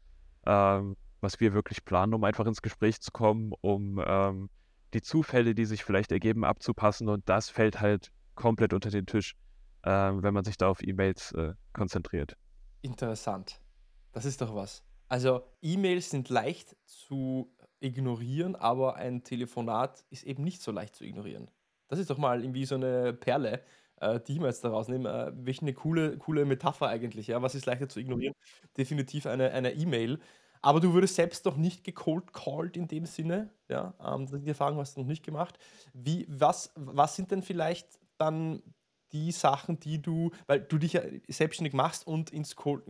[0.47, 4.51] ähm, was wir wirklich planen, um einfach ins Gespräch zu kommen, um ähm,
[4.95, 7.09] die Zufälle, die sich vielleicht ergeben, abzupassen.
[7.09, 9.37] Und das fällt halt komplett unter den Tisch,
[9.85, 12.37] ähm, wenn man sich da auf E-Mails äh, konzentriert.
[12.83, 13.61] Interessant.
[14.13, 14.83] Das ist doch was.
[15.09, 21.05] Also E-Mails sind leicht zu ignorieren, aber ein Telefonat ist eben nicht so leicht zu
[21.05, 21.51] ignorieren.
[21.89, 23.63] Das ist doch mal irgendwie so eine Perle,
[23.97, 25.09] äh, die ich mir jetzt daraus nehme.
[25.11, 27.27] Äh, welche eine coole, coole Metapher eigentlich.
[27.29, 27.43] Ja?
[27.43, 28.35] Was ist leichter zu ignorieren?
[28.77, 30.21] Definitiv eine eine E-Mail.
[30.63, 33.51] aber du würdest selbst noch nicht gecold called in dem Sinne.
[33.69, 35.59] Ja, ähm, die Erfahrung hast du noch nicht gemacht.
[35.95, 38.63] Wie, was, was sind denn vielleicht dann
[39.13, 42.85] die Sachen, die du, weil du dich ja selbstständig machst und ins Cold,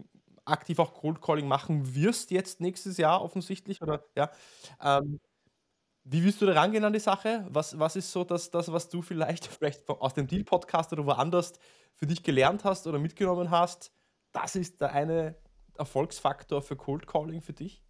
[0.44, 4.30] aktiv auch Cold Calling machen wirst jetzt nächstes Jahr offensichtlich, oder ja.
[4.82, 5.20] Ähm,
[6.04, 7.46] wie willst du da rangehen an die Sache?
[7.50, 11.52] Was, was ist so das, das, was du vielleicht, vielleicht aus dem Deal-Podcast oder woanders
[11.94, 13.92] für dich gelernt hast oder mitgenommen hast?
[14.32, 15.36] Das ist der eine
[15.76, 17.82] Erfolgsfaktor für Cold Calling für dich?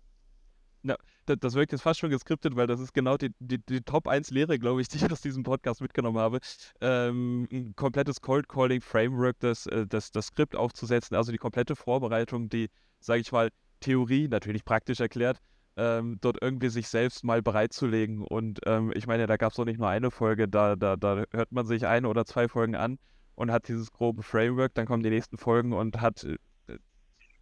[0.83, 0.97] Ja,
[1.37, 4.31] das, wirkt jetzt fast schon geskriptet, weil das ist genau die, die, die Top 1
[4.31, 6.41] Lehre, glaube ich, die ich aus diesem Podcast mitgenommen habe.
[6.81, 11.77] Ähm, ein komplettes Cold Calling Framework, das, äh, das, das Skript aufzusetzen, also die komplette
[11.77, 12.69] Vorbereitung, die,
[13.01, 15.39] sage ich mal, Theorie, natürlich praktisch erklärt,
[15.77, 18.23] ähm, dort irgendwie sich selbst mal bereitzulegen.
[18.23, 21.25] Und ähm, ich meine, da gab es auch nicht nur eine Folge, da, da, da
[21.31, 22.99] hört man sich eine oder zwei Folgen an
[23.35, 26.37] und hat dieses grobe Framework, dann kommen die nächsten Folgen und hat äh,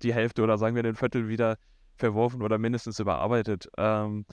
[0.02, 1.56] die Hälfte oder sagen wir den Viertel wieder
[1.98, 3.68] verworfen oder mindestens überarbeitet.
[3.76, 4.24] Ähm,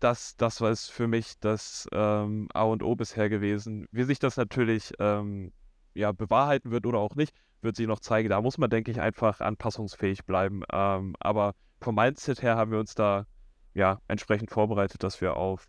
[0.00, 3.86] das, das war es für mich das ähm, A und O bisher gewesen.
[3.92, 5.52] Wie sich das natürlich ähm,
[5.94, 8.28] ja, bewahrheiten wird oder auch nicht, wird sich noch zeigen.
[8.28, 10.62] Da muss man, denke ich, einfach anpassungsfähig bleiben.
[10.72, 13.26] Ähm, aber vom Mindset her haben wir uns da
[13.72, 15.66] ja entsprechend vorbereitet, dass wir auf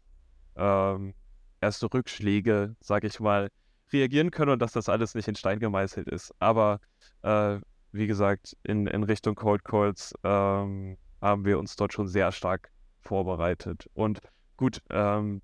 [0.55, 1.13] ähm,
[1.61, 3.49] erste Rückschläge, sage ich mal,
[3.91, 6.33] reagieren können und dass das alles nicht in Stein gemeißelt ist.
[6.39, 6.79] Aber
[7.21, 7.59] äh,
[7.91, 12.71] wie gesagt, in, in Richtung Cold Calls ähm, haben wir uns dort schon sehr stark
[13.01, 13.89] vorbereitet.
[13.93, 14.21] Und
[14.57, 15.41] gut, ähm,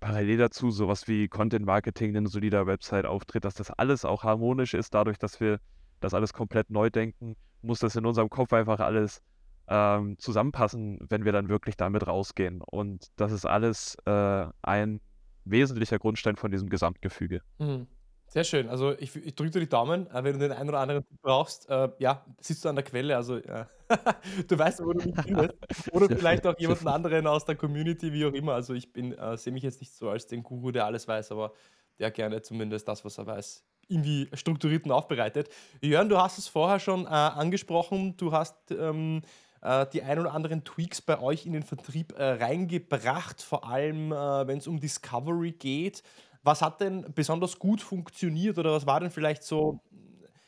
[0.00, 4.74] parallel dazu sowas wie Content Marketing, eine solider Website auftritt, dass das alles auch harmonisch
[4.74, 5.60] ist, dadurch, dass wir
[6.00, 9.22] das alles komplett neu denken, muss das in unserem Kopf einfach alles
[9.68, 12.60] ähm, zusammenpassen, wenn wir dann wirklich damit rausgehen.
[12.62, 15.00] Und das ist alles äh, ein
[15.44, 17.42] wesentlicher Grundstein von diesem Gesamtgefüge.
[17.58, 17.86] Mhm.
[18.32, 18.70] Sehr schön.
[18.70, 21.68] Also ich, ich drücke dir die Daumen, äh, wenn du den einen oder anderen brauchst.
[21.68, 23.68] Äh, ja, sitzt du an der Quelle, also ja.
[24.48, 25.52] du weißt, wo du mich findest.
[25.92, 28.54] Oder vielleicht auch jemanden anderen aus der Community, wie auch immer.
[28.54, 31.30] Also ich bin, äh, sehe mich jetzt nicht so als den Guru, der alles weiß,
[31.30, 31.52] aber
[31.98, 35.50] der gerne zumindest das, was er weiß, irgendwie strukturiert und aufbereitet.
[35.82, 38.16] Jörn, du hast es vorher schon äh, angesprochen.
[38.16, 39.20] Du hast ähm,
[39.60, 44.10] äh, die ein oder anderen Tweaks bei euch in den Vertrieb äh, reingebracht, vor allem
[44.10, 46.02] wenn es um Discovery geht.
[46.42, 49.80] Was hat denn besonders gut funktioniert oder was war denn vielleicht so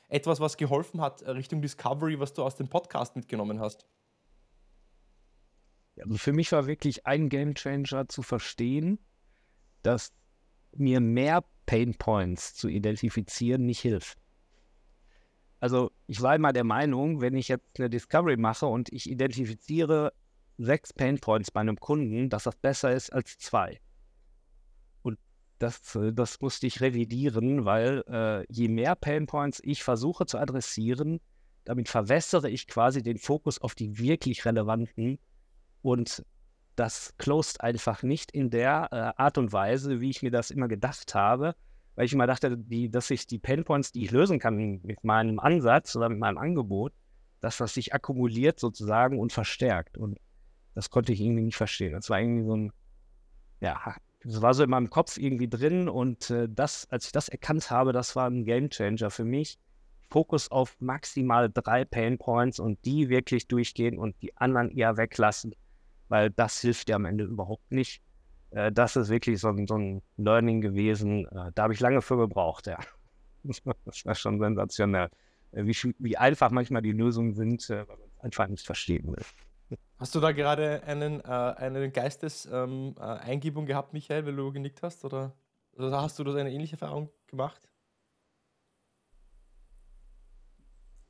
[0.09, 3.87] etwas, was geholfen hat Richtung Discovery, was du aus dem Podcast mitgenommen hast?
[6.01, 8.99] Also für mich war wirklich ein Game Changer zu verstehen,
[9.83, 10.13] dass
[10.77, 14.19] mir mehr Pain Points zu identifizieren nicht hilft.
[15.61, 20.13] Also ich war immer der Meinung, wenn ich jetzt eine Discovery mache und ich identifiziere
[20.59, 23.81] sechs Pain Points bei einem Kunden, dass das besser ist als zwei
[25.59, 31.21] das, äh, das musste ich revidieren, weil äh, je mehr Painpoints ich versuche zu adressieren,
[31.65, 35.19] damit verwässere ich quasi den Fokus auf die wirklich relevanten
[35.83, 36.25] und
[36.77, 40.69] das closed einfach nicht in der äh, Art und Weise, wie ich mir das immer
[40.69, 41.55] gedacht habe,
[41.95, 45.39] weil ich immer dachte, die, dass ich die Painpoints, die ich lösen kann mit meinem
[45.39, 46.93] Ansatz oder mit meinem Angebot,
[47.41, 49.97] dass das sich akkumuliert sozusagen und verstärkt.
[49.97, 50.19] Und
[50.75, 51.93] das konnte ich irgendwie nicht verstehen.
[51.93, 52.73] Das war irgendwie so ein,
[53.61, 57.29] ja, das war so in meinem Kopf irgendwie drin und äh, das, als ich das
[57.29, 59.59] erkannt habe, das war ein Game Changer für mich.
[60.11, 65.55] Fokus auf maximal drei Pain Points und die wirklich durchgehen und die anderen eher weglassen,
[66.09, 68.01] weil das hilft dir am Ende überhaupt nicht.
[68.51, 71.27] Äh, das ist wirklich so ein, so ein Learning gewesen.
[71.27, 72.79] Äh, da habe ich lange für gebraucht, ja.
[73.43, 75.09] das war schon sensationell.
[75.53, 79.09] Äh, wie, wie einfach manchmal die Lösungen sind, äh, weil man es einfach nicht verstehen
[79.09, 79.25] will.
[79.99, 84.83] Hast du da gerade einen, äh, eine Geisteseingebung ähm, äh, gehabt, Michael, weil du genickt
[84.83, 85.05] hast?
[85.05, 85.33] Oder,
[85.73, 87.69] oder hast du das eine ähnliche Erfahrung gemacht?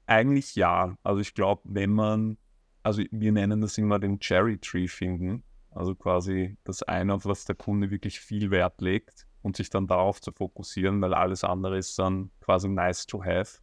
[0.07, 0.97] Eigentlich ja.
[1.03, 2.37] Also ich glaube, wenn man,
[2.83, 7.47] also wir nennen das immer den Cherry Tree finden, also quasi das eine, auf was
[7.47, 11.79] der Kunde wirklich viel Wert legt und sich dann darauf zu fokussieren, weil alles andere
[11.79, 13.61] ist dann quasi nice to have.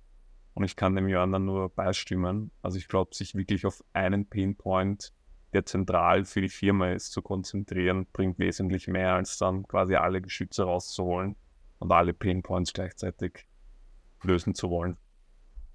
[0.54, 2.52] Und ich kann dem Jörn dann nur beistimmen.
[2.62, 5.14] Also ich glaube, sich wirklich auf einen Painpoint,
[5.54, 10.22] der zentral für die Firma ist, zu konzentrieren, bringt wesentlich mehr, als dann quasi alle
[10.22, 11.36] Geschütze rauszuholen
[11.80, 13.48] und alle Painpoints gleichzeitig
[14.24, 14.98] lösen zu wollen.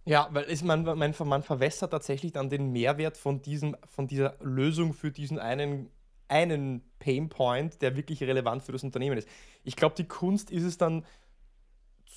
[0.05, 4.37] Ja, weil es, man, man, man verwässert tatsächlich dann den Mehrwert von, diesem, von dieser
[4.41, 5.91] Lösung für diesen einen,
[6.29, 9.29] einen Painpoint, der wirklich relevant für das Unternehmen ist.
[9.65, 11.05] Ich glaube, die Kunst ist es dann,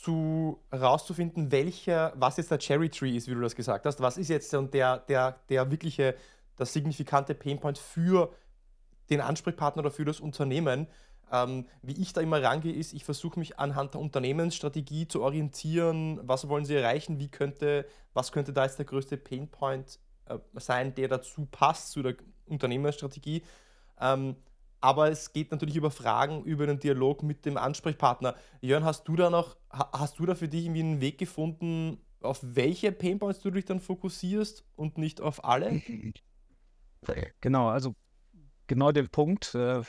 [0.02, 4.02] zu herauszufinden, welcher, was jetzt der Cherry Tree ist, wie du das gesagt hast.
[4.02, 6.16] Was ist jetzt der, der, der wirkliche,
[6.56, 8.32] das signifikante Painpoint für
[9.10, 10.88] den Ansprechpartner oder für das Unternehmen.
[11.32, 16.20] Ähm, wie ich da immer rangehe, ist, ich versuche mich anhand der Unternehmensstrategie zu orientieren,
[16.24, 20.96] was wollen sie erreichen, wie könnte, was könnte da jetzt der größte Painpoint äh, sein,
[20.96, 22.16] der dazu passt, zu der
[22.48, 23.44] Unternehmensstrategie.
[24.00, 24.36] Ähm,
[24.82, 28.36] aber es geht natürlich über Fragen, über den Dialog mit dem Ansprechpartner.
[28.62, 32.40] Jörn, hast du da noch, hast du da für dich irgendwie einen Weg gefunden, auf
[32.42, 35.82] welche Painpoints du dich dann fokussierst und nicht auf alle?
[37.40, 37.96] Genau, also
[38.68, 39.82] genau den Punkt, äh,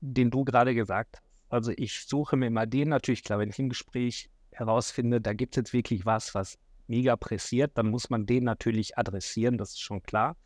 [0.00, 1.28] den du gerade gesagt hast.
[1.48, 5.54] Also ich suche mir immer den natürlich, klar, wenn ich im Gespräch herausfinde, da gibt
[5.54, 9.80] es jetzt wirklich was, was mega pressiert, dann muss man den natürlich adressieren, das ist
[9.80, 10.36] schon klar.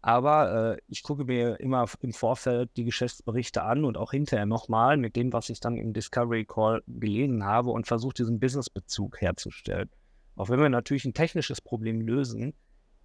[0.00, 4.96] Aber äh, ich gucke mir immer im Vorfeld die Geschäftsberichte an und auch hinterher nochmal
[4.96, 9.90] mit dem, was ich dann im Discovery Call gelesen habe und versuche diesen Businessbezug herzustellen.
[10.36, 12.54] Auch wenn wir natürlich ein technisches Problem lösen,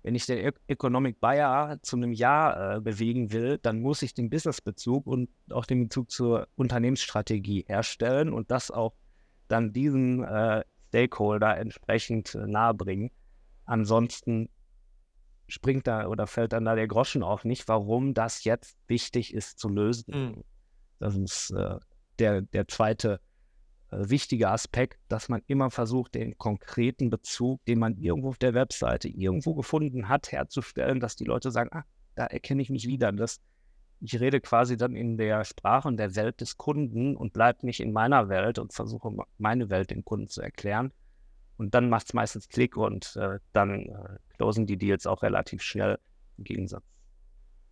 [0.03, 4.29] wenn ich den Economic Buyer zu einem Jahr äh, bewegen will, dann muss ich den
[4.29, 8.93] Businessbezug und auch den Bezug zur Unternehmensstrategie herstellen und das auch
[9.47, 13.11] dann diesen äh, Stakeholder entsprechend äh, nahebringen.
[13.65, 14.49] Ansonsten
[15.47, 19.59] springt da oder fällt dann da der Groschen auf nicht, warum das jetzt wichtig ist
[19.59, 20.05] zu lösen.
[20.07, 20.43] Mhm.
[20.99, 21.77] Das ist äh,
[22.19, 23.19] der, der zweite
[23.91, 28.53] äh, wichtiger Aspekt, dass man immer versucht, den konkreten Bezug, den man irgendwo auf der
[28.53, 31.83] Webseite irgendwo gefunden hat, herzustellen, dass die Leute sagen, ah,
[32.15, 33.11] da erkenne ich mich wieder.
[33.11, 33.41] Das,
[33.99, 37.79] ich rede quasi dann in der Sprache und der Welt des Kunden und bleibe nicht
[37.79, 40.91] in meiner Welt und versuche meine Welt dem Kunden zu erklären.
[41.57, 45.61] Und dann macht es meistens Klick und äh, dann äh, closen die Deals auch relativ
[45.61, 45.99] schnell
[46.37, 46.83] im Gegensatz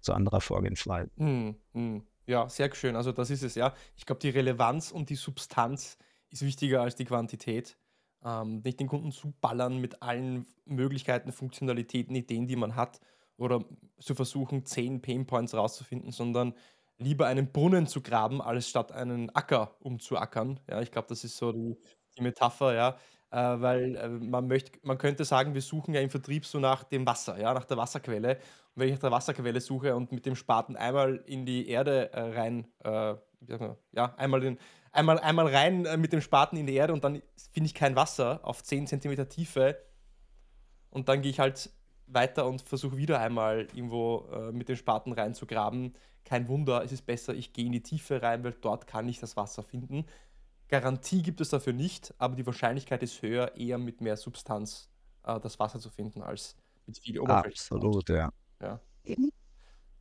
[0.01, 1.11] zu anderer Vorgehensweise.
[1.15, 2.03] Mm, mm.
[2.25, 2.95] Ja, sehr schön.
[2.95, 3.73] Also das ist es, ja.
[3.95, 5.97] Ich glaube, die Relevanz und die Substanz
[6.29, 7.77] ist wichtiger als die Quantität.
[8.23, 12.99] Ähm, nicht den Kunden zuballern mit allen Möglichkeiten, Funktionalitäten, Ideen, die man hat,
[13.37, 13.65] oder
[13.99, 16.53] zu versuchen, zehn Painpoints rauszufinden, sondern
[16.99, 20.59] lieber einen Brunnen zu graben, als statt einen Acker umzuackern.
[20.69, 21.75] Ja, ich glaube, das ist so die,
[22.15, 22.97] die Metapher, ja.
[23.31, 26.83] Äh, weil äh, man möchte, man könnte sagen, wir suchen ja im Vertrieb so nach
[26.83, 28.35] dem Wasser, ja, nach der Wasserquelle.
[28.75, 32.11] Und wenn ich nach der Wasserquelle suche und mit dem Spaten einmal in die Erde
[32.11, 33.15] äh, rein, äh,
[33.93, 34.59] ja, einmal den,
[34.91, 37.95] einmal, einmal rein äh, mit dem Spaten in die Erde und dann finde ich kein
[37.95, 39.77] Wasser auf 10 cm Tiefe.
[40.89, 41.69] Und dann gehe ich halt
[42.07, 45.95] weiter und versuche wieder einmal irgendwo äh, mit dem Spaten reinzugraben.
[46.25, 49.21] Kein Wunder, es ist besser, ich gehe in die Tiefe rein, weil dort kann ich
[49.21, 50.05] das Wasser finden.
[50.71, 54.89] Garantie gibt es dafür nicht, aber die Wahrscheinlichkeit ist höher, eher mit mehr Substanz
[55.23, 56.55] äh, das Wasser zu finden, als
[56.87, 57.55] mit viel Oberfläche.
[57.55, 58.31] Absolut, ja.
[58.61, 58.79] ja.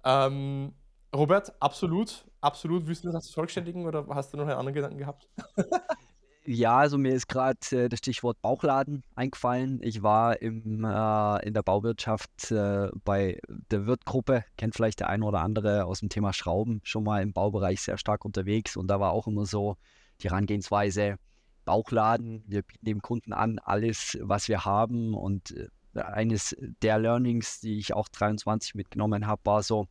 [0.04, 0.72] Ähm,
[1.14, 2.86] Robert, absolut, absolut.
[2.86, 5.28] Willst du das vervollständigen oder hast du noch einen anderen Gedanken gehabt?
[6.46, 9.78] Ja, also mir ist gerade äh, das Stichwort Bauchladen eingefallen.
[9.82, 15.26] Ich war im, äh, in der Bauwirtschaft äh, bei der Wirtgruppe, kennt vielleicht der eine
[15.26, 18.76] oder andere aus dem Thema Schrauben, schon mal im Baubereich sehr stark unterwegs.
[18.76, 19.76] Und da war auch immer so
[20.22, 21.16] die Herangehensweise,
[21.64, 25.14] Bauchladen, wir bieten dem Kunden an, alles, was wir haben.
[25.14, 25.52] Und
[25.94, 29.86] äh, eines der Learnings, die ich auch 23 mitgenommen habe, war so,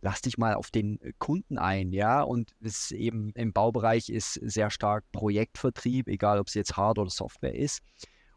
[0.00, 2.22] lass dich mal auf den Kunden ein, ja.
[2.22, 7.10] Und es eben im Baubereich ist sehr stark Projektvertrieb, egal ob es jetzt Hard- oder
[7.10, 7.82] Software ist.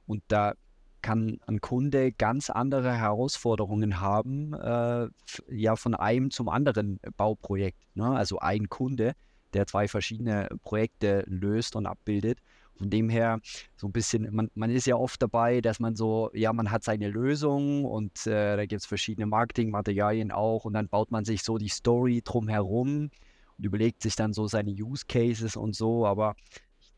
[0.05, 0.53] Und da
[1.01, 5.07] kann ein Kunde ganz andere Herausforderungen haben, äh,
[5.49, 7.79] ja, von einem zum anderen Bauprojekt.
[7.95, 8.05] Ne?
[8.05, 9.13] Also ein Kunde,
[9.53, 12.39] der zwei verschiedene Projekte löst und abbildet.
[12.75, 13.39] Von dem her
[13.75, 16.83] so ein bisschen, man, man ist ja oft dabei, dass man so, ja, man hat
[16.83, 21.43] seine Lösung und äh, da gibt es verschiedene Marketingmaterialien auch und dann baut man sich
[21.43, 23.11] so die Story drumherum
[23.57, 26.35] und überlegt sich dann so seine Use Cases und so, aber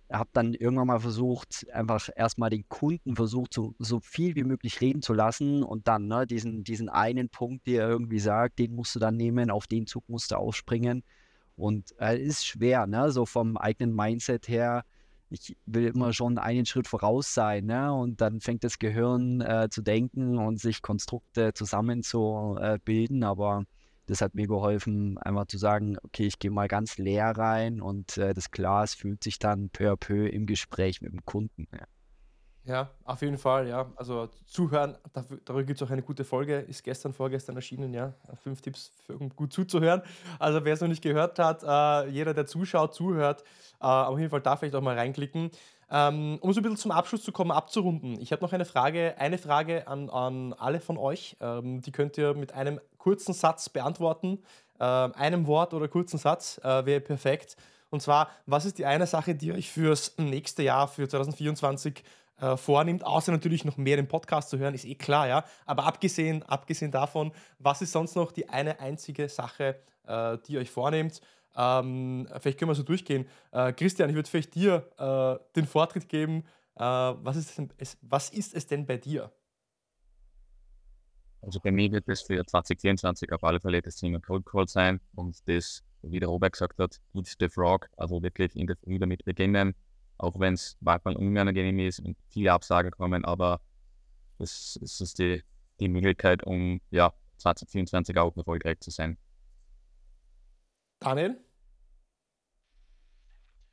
[0.10, 4.44] ich habe dann irgendwann mal versucht, einfach erstmal den Kunden versucht, so, so viel wie
[4.44, 8.76] möglich reden zu lassen und dann ne, diesen, diesen einen Punkt, der irgendwie sagt, den
[8.76, 11.04] musst du dann nehmen, auf den Zug musst du aufspringen.
[11.56, 13.12] Und es äh, ist schwer, ne?
[13.12, 14.84] so vom eigenen Mindset her,
[15.30, 17.92] ich will immer schon einen Schritt voraus sein, ne?
[17.92, 23.24] Und dann fängt das Gehirn äh, zu denken und sich Konstrukte zusammenzubilden.
[23.24, 23.64] Äh, Aber
[24.06, 28.18] das hat mir geholfen, einfach zu sagen, okay, ich gehe mal ganz leer rein und
[28.18, 31.68] äh, das Glas fühlt sich dann peu à peu im Gespräch mit dem Kunden.
[31.74, 31.86] Ja.
[32.66, 33.92] Ja, auf jeden Fall, ja.
[33.98, 38.14] Also zuhören, dafür, darüber gibt es auch eine gute Folge, ist gestern, vorgestern erschienen, ja.
[38.42, 40.02] Fünf Tipps, für, um gut zuzuhören.
[40.40, 43.44] Also wer es noch nicht gehört hat, äh, jeder, der zuschaut, zuhört,
[43.82, 45.52] äh, auf jeden Fall da vielleicht auch mal reinklicken.
[45.92, 48.20] Ähm, um so ein bisschen zum Abschluss zu kommen, abzurunden.
[48.22, 51.36] Ich habe noch eine Frage, eine Frage an, an alle von euch.
[51.42, 54.40] Ähm, die könnt ihr mit einem kurzen Satz beantworten.
[54.80, 57.58] Äh, einem Wort oder kurzen Satz äh, wäre perfekt.
[57.90, 62.04] Und zwar, was ist die eine Sache, die euch fürs nächste Jahr, für 2024
[62.44, 65.46] äh, vornimmt, außer natürlich noch mehr den Podcast zu hören, ist eh klar, ja.
[65.66, 70.60] Aber abgesehen, abgesehen davon, was ist sonst noch die eine einzige Sache, äh, die ihr
[70.60, 71.22] euch vornehmt?
[71.56, 73.28] Ähm, vielleicht können wir so durchgehen.
[73.52, 76.44] Äh, Christian, ich würde vielleicht dir äh, den Vortritt geben.
[76.76, 79.32] Äh, was, ist denn, es, was ist es denn bei dir?
[81.42, 85.00] Also bei mir wird es für 2024 auf alle Fälle das Thema Cold Call sein
[85.16, 89.00] und das, wie der Robert gesagt hat, Eat the Frog, also wirklich in der Früh
[89.00, 89.76] damit beginnen,
[90.24, 93.60] auch wenn es manchmal unangenehm ist und viele Absagen kommen, aber
[94.40, 95.44] es, es ist die,
[95.80, 99.18] die Möglichkeit, um ja, 2024 auch erfolgreich zu sein.
[101.00, 101.38] Daniel?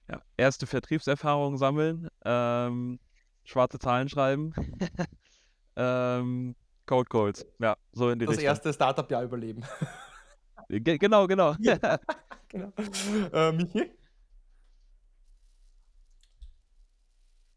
[0.08, 2.98] Ja, erste Vertriebserfahrung sammeln, ähm,
[3.44, 4.52] schwarze Zahlen schreiben,
[5.76, 8.46] ähm, Code Calls, ja, so in die Das Richtung.
[8.46, 9.62] erste Startup-Jahr überleben.
[10.68, 11.54] Ge genau, genau.
[12.48, 12.72] genau.
[13.32, 13.99] Äh, Michi?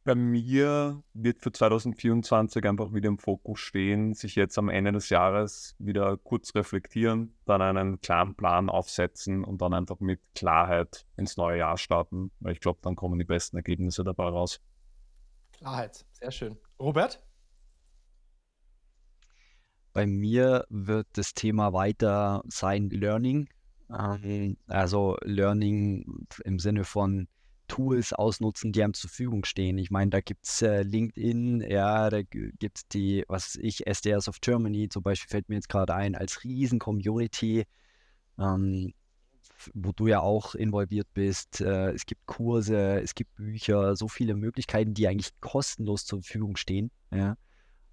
[0.06, 5.08] Bei mir wird für 2024 einfach wieder im Fokus stehen, sich jetzt am Ende des
[5.10, 11.38] Jahres wieder kurz reflektieren, dann einen klaren Plan aufsetzen und dann einfach mit Klarheit ins
[11.38, 14.60] neue Jahr starten, weil ich glaube, dann kommen die besten Ergebnisse dabei raus.
[15.54, 16.58] Klarheit, sehr schön.
[16.78, 17.24] Robert?
[19.94, 23.48] Bei mir wird das Thema weiter sein Learning.
[23.90, 27.30] Ähm, also Learning im Sinne von
[27.68, 29.78] Tools ausnutzen, die einem zur Verfügung stehen.
[29.78, 34.28] Ich meine, da gibt es äh, LinkedIn, ja, da gibt es die, was ich, SDS
[34.28, 37.66] of Germany zum Beispiel fällt mir jetzt gerade ein, als Riesen-Community,
[38.40, 38.94] ähm,
[39.74, 41.62] wo du ja auch involviert bist.
[41.62, 46.58] Äh, es gibt Kurse, es gibt Bücher, so viele Möglichkeiten, die eigentlich kostenlos zur Verfügung
[46.58, 46.92] stehen.
[47.12, 47.38] Ja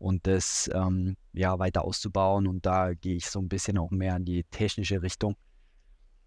[0.00, 2.48] und das ähm, ja, weiter auszubauen.
[2.48, 5.36] Und da gehe ich so ein bisschen auch mehr in die technische Richtung,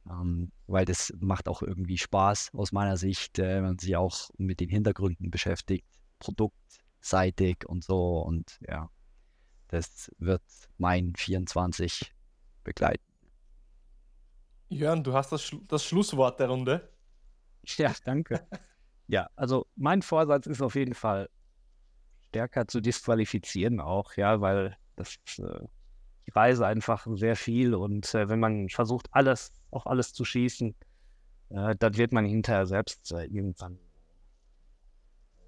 [0.09, 4.29] ähm, weil das macht auch irgendwie Spaß aus meiner Sicht, äh, wenn man sich auch
[4.37, 5.87] mit den Hintergründen beschäftigt,
[6.19, 8.19] produktseitig und so.
[8.19, 8.89] Und ja,
[9.67, 10.43] das wird
[10.77, 12.13] mein 24
[12.63, 13.03] begleiten.
[14.69, 16.89] Jörn, du hast das, Schlu das Schlusswort der Runde.
[17.77, 18.45] Ja, danke.
[19.07, 21.29] ja, also mein Vorsatz ist auf jeden Fall,
[22.27, 25.65] stärker zu disqualifizieren auch, ja, weil das äh,
[26.28, 30.76] die Reise einfach sehr viel und äh, wenn man versucht, alles, auf alles zu schießen,
[31.49, 33.80] äh, dann wird man hinterher selbst äh, irgendwann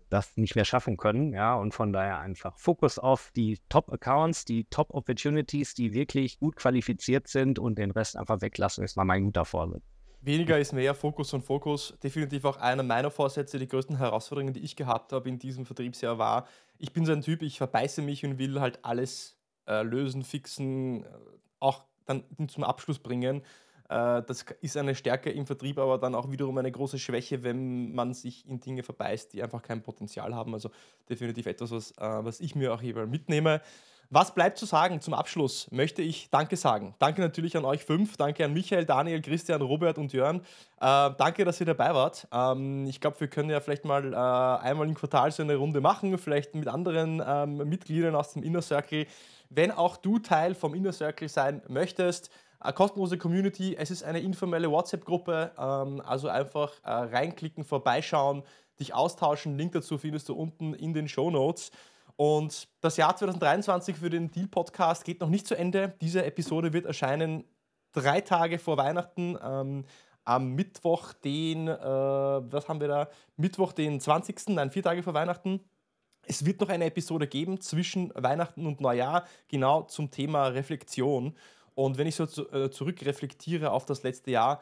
[0.09, 4.65] das nicht mehr schaffen können, ja, und von daher einfach Fokus auf die Top-Accounts, die
[4.65, 9.45] Top-Opportunities, die wirklich gut qualifiziert sind und den Rest einfach weglassen, ist mal mein guter
[9.45, 9.83] Vorsatz.
[10.21, 11.95] Weniger ist mehr, Fokus und Fokus.
[12.01, 13.59] Definitiv auch einer meiner Vorsätze.
[13.59, 16.47] Die größten Herausforderungen, die ich gehabt habe in diesem Vertriebsjahr, war,
[16.79, 19.37] ich bin so ein Typ, ich verbeiße mich und will halt alles
[19.67, 21.05] äh, lösen, fixen,
[21.59, 23.41] auch dann zum Abschluss bringen.
[23.89, 27.93] Äh, das ist eine Stärke im Vertrieb, aber dann auch wiederum eine große Schwäche, wenn
[27.93, 30.53] man sich in Dinge verbeißt, die einfach kein Potenzial haben.
[30.53, 30.71] Also
[31.09, 33.61] definitiv etwas, was, äh, was ich mir auch jeweils mitnehme.
[34.09, 35.67] Was bleibt zu sagen zum Abschluss?
[35.71, 36.93] Möchte ich Danke sagen.
[36.99, 38.17] Danke natürlich an euch fünf.
[38.17, 40.41] Danke an Michael, Daniel, Christian, Robert und Jörn.
[40.79, 42.27] Äh, danke, dass ihr dabei wart.
[42.31, 45.81] Ähm, ich glaube, wir können ja vielleicht mal äh, einmal im Quartal so eine Runde
[45.81, 49.07] machen, vielleicht mit anderen ähm, Mitgliedern aus dem Inner Circle.
[49.49, 52.29] Wenn auch du Teil vom Inner Circle sein möchtest,
[52.59, 58.43] eine kostenlose Community, es ist eine informelle WhatsApp-Gruppe, ähm, also einfach äh, reinklicken, vorbeischauen,
[58.79, 59.57] dich austauschen.
[59.57, 61.71] Link dazu findest du unten in den Show Notes.
[62.17, 65.95] Und das Jahr 2023 für den Deal-Podcast geht noch nicht zu Ende.
[66.01, 67.43] Diese Episode wird erscheinen
[67.91, 69.37] drei Tage vor Weihnachten.
[69.43, 69.85] Ähm,
[70.23, 73.09] am Mittwoch, den, äh, was haben wir da?
[73.37, 75.61] Mittwoch, den 20., nein, vier Tage vor Weihnachten.
[76.23, 81.35] Es wird noch eine Episode geben zwischen Weihnachten und Neujahr, genau zum Thema Reflexion.
[81.75, 84.61] Und wenn ich so zu, äh, zurückreflektiere auf das letzte Jahr,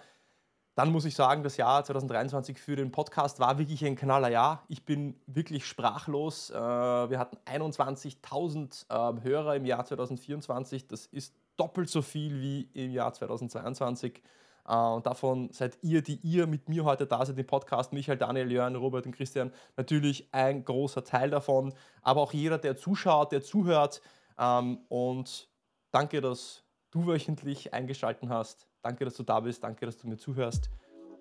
[0.75, 4.63] dann muss ich sagen, das Jahr 2023 für den Podcast war wirklich ein knaller Jahr.
[4.69, 6.49] Ich bin wirklich sprachlos.
[6.49, 10.87] Äh, wir hatten 21.000 ähm, Hörer im Jahr 2024.
[10.87, 14.23] Das ist doppelt so viel wie im Jahr 2022.
[14.67, 18.17] Äh, und davon seid ihr, die ihr mit mir heute da seid im Podcast, Michael,
[18.17, 21.73] Daniel, Jörn, Robert und Christian, natürlich ein großer Teil davon.
[22.01, 24.01] Aber auch jeder, der zuschaut, der zuhört.
[24.39, 25.47] Ähm, und
[25.91, 26.62] danke, dass
[26.93, 28.67] du wöchentlich eingeschaltet hast.
[28.81, 29.63] Danke, dass du da bist.
[29.63, 30.69] Danke, dass du mir zuhörst.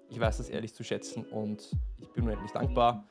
[0.08, 3.04] Ich weiß das ehrlich zu schätzen und ich bin unendlich dankbar.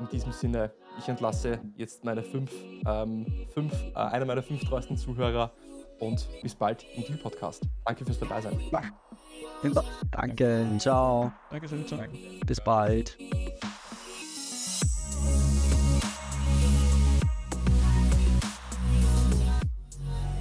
[0.00, 2.52] In diesem Sinne, ich entlasse jetzt meine fünf,
[2.86, 5.52] ähm, fünf äh, einer meiner fünf treuesten Zuhörer
[6.00, 7.62] und bis bald im Deal Podcast.
[7.84, 8.58] Danke fürs dabei sein.
[10.10, 11.32] Danke, ciao.
[11.50, 12.00] Danke schön, ciao.
[12.44, 13.16] Bis bald.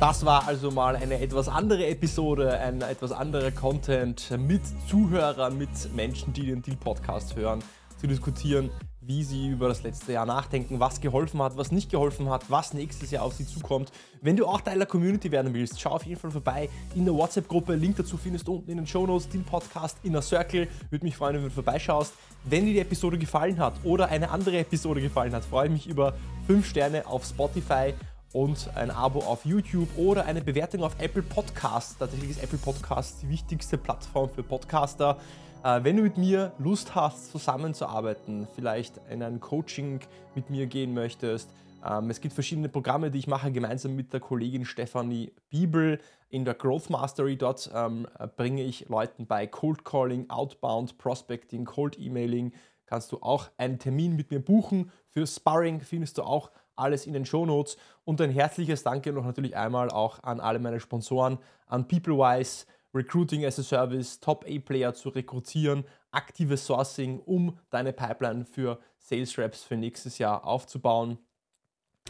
[0.02, 5.70] Das war also mal eine etwas andere Episode, ein etwas anderer Content mit Zuhörern, mit
[5.96, 7.64] Menschen, die den Deal Podcast hören,
[8.00, 8.72] zu diskutieren,
[9.02, 12.74] wie sie über das letzte Jahr nachdenken, was geholfen hat, was nicht geholfen hat, was
[12.74, 13.92] nächstes Jahr auf sie zukommt.
[14.24, 17.14] Wenn du auch Teil der Community werden willst, schau auf jeden Fall vorbei in der
[17.14, 17.76] WhatsApp-Gruppe.
[17.76, 20.68] Link dazu findest du unten in den Show Notes, Deal Podcast Inner Circle.
[20.90, 22.14] Würde mich freuen, wenn du vorbeischaust.
[22.44, 25.88] Wenn dir die Episode gefallen hat oder eine andere Episode gefallen hat, freue ich mich
[25.88, 26.16] über
[26.48, 27.94] 5 Sterne auf Spotify
[28.34, 31.98] und ein Abo auf YouTube oder eine Bewertung auf Apple Podcasts.
[31.98, 35.18] Tatsächlich ist Apple Podcasts die wichtigste Plattform für Podcaster.
[35.64, 40.00] Äh, wenn du mit mir Lust hast, zusammenzuarbeiten, vielleicht in ein Coaching
[40.34, 41.50] mit mir gehen möchtest,
[41.86, 46.46] ähm, es gibt verschiedene Programme, die ich mache, gemeinsam mit der Kollegin Stefanie Bibel in
[46.46, 47.38] der Growth Mastery.
[47.38, 48.08] Dort ähm,
[48.38, 52.54] bringe ich Leuten bei Cold Calling, Outbound, Prospecting, Cold Emailing.
[52.86, 54.92] Kannst du auch einen Termin mit mir buchen.
[55.10, 56.52] Für Sparring findest du auch
[56.82, 57.78] alles in den Show Notes.
[58.04, 63.46] Und ein herzliches Danke noch natürlich einmal auch an alle meine Sponsoren, an PeopleWise, Recruiting
[63.46, 69.78] as a Service, Top-A-Player zu rekrutieren, aktives Sourcing, um deine Pipeline für Sales Reps für
[69.78, 71.18] nächstes Jahr aufzubauen.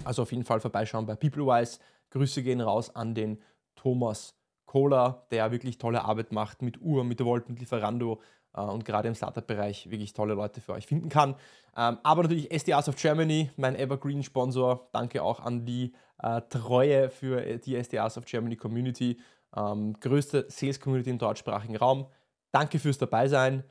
[0.03, 1.79] Also auf jeden Fall vorbeischauen bei PeopleWise.
[2.09, 3.41] Grüße gehen raus an den
[3.75, 8.21] Thomas Kohler, der wirklich tolle Arbeit macht mit Uhr, mit Volt, mit Lieferando
[8.53, 11.35] und gerade im Startup-Bereich wirklich tolle Leute für euch finden kann.
[11.77, 14.89] Ähm, aber natürlich SDRs of Germany, mein Evergreen-Sponsor.
[14.91, 19.17] Danke auch an die äh, Treue für die SDRs of Germany Community
[19.55, 22.07] ähm, größte Sales-Community im deutschsprachigen Raum.
[22.51, 23.63] Danke fürs Dabeisein.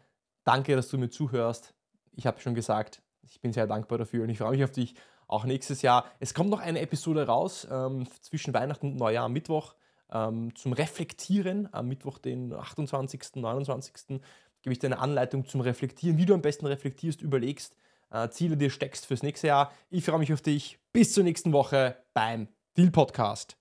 [0.44, 1.74] Danke, dass du mir zuhörst.
[2.12, 4.94] Ich habe schon gesagt, ich bin sehr dankbar dafür und ich freue mich auf dich
[5.26, 6.06] auch nächstes Jahr.
[6.18, 9.74] Es kommt noch eine Episode raus ähm, zwischen Weihnachten und Neujahr am Mittwoch
[10.12, 11.68] zum Reflektieren.
[11.70, 14.20] Am Mittwoch, den 28., 29.
[14.62, 17.76] gebe ich dir eine Anleitung zum Reflektieren, wie du am besten reflektierst, überlegst,
[18.10, 19.72] äh, Ziele dir steckst fürs nächste Jahr.
[19.90, 20.78] Ich freue mich auf dich.
[20.92, 23.59] Bis zur nächsten Woche beim Deal Podcast.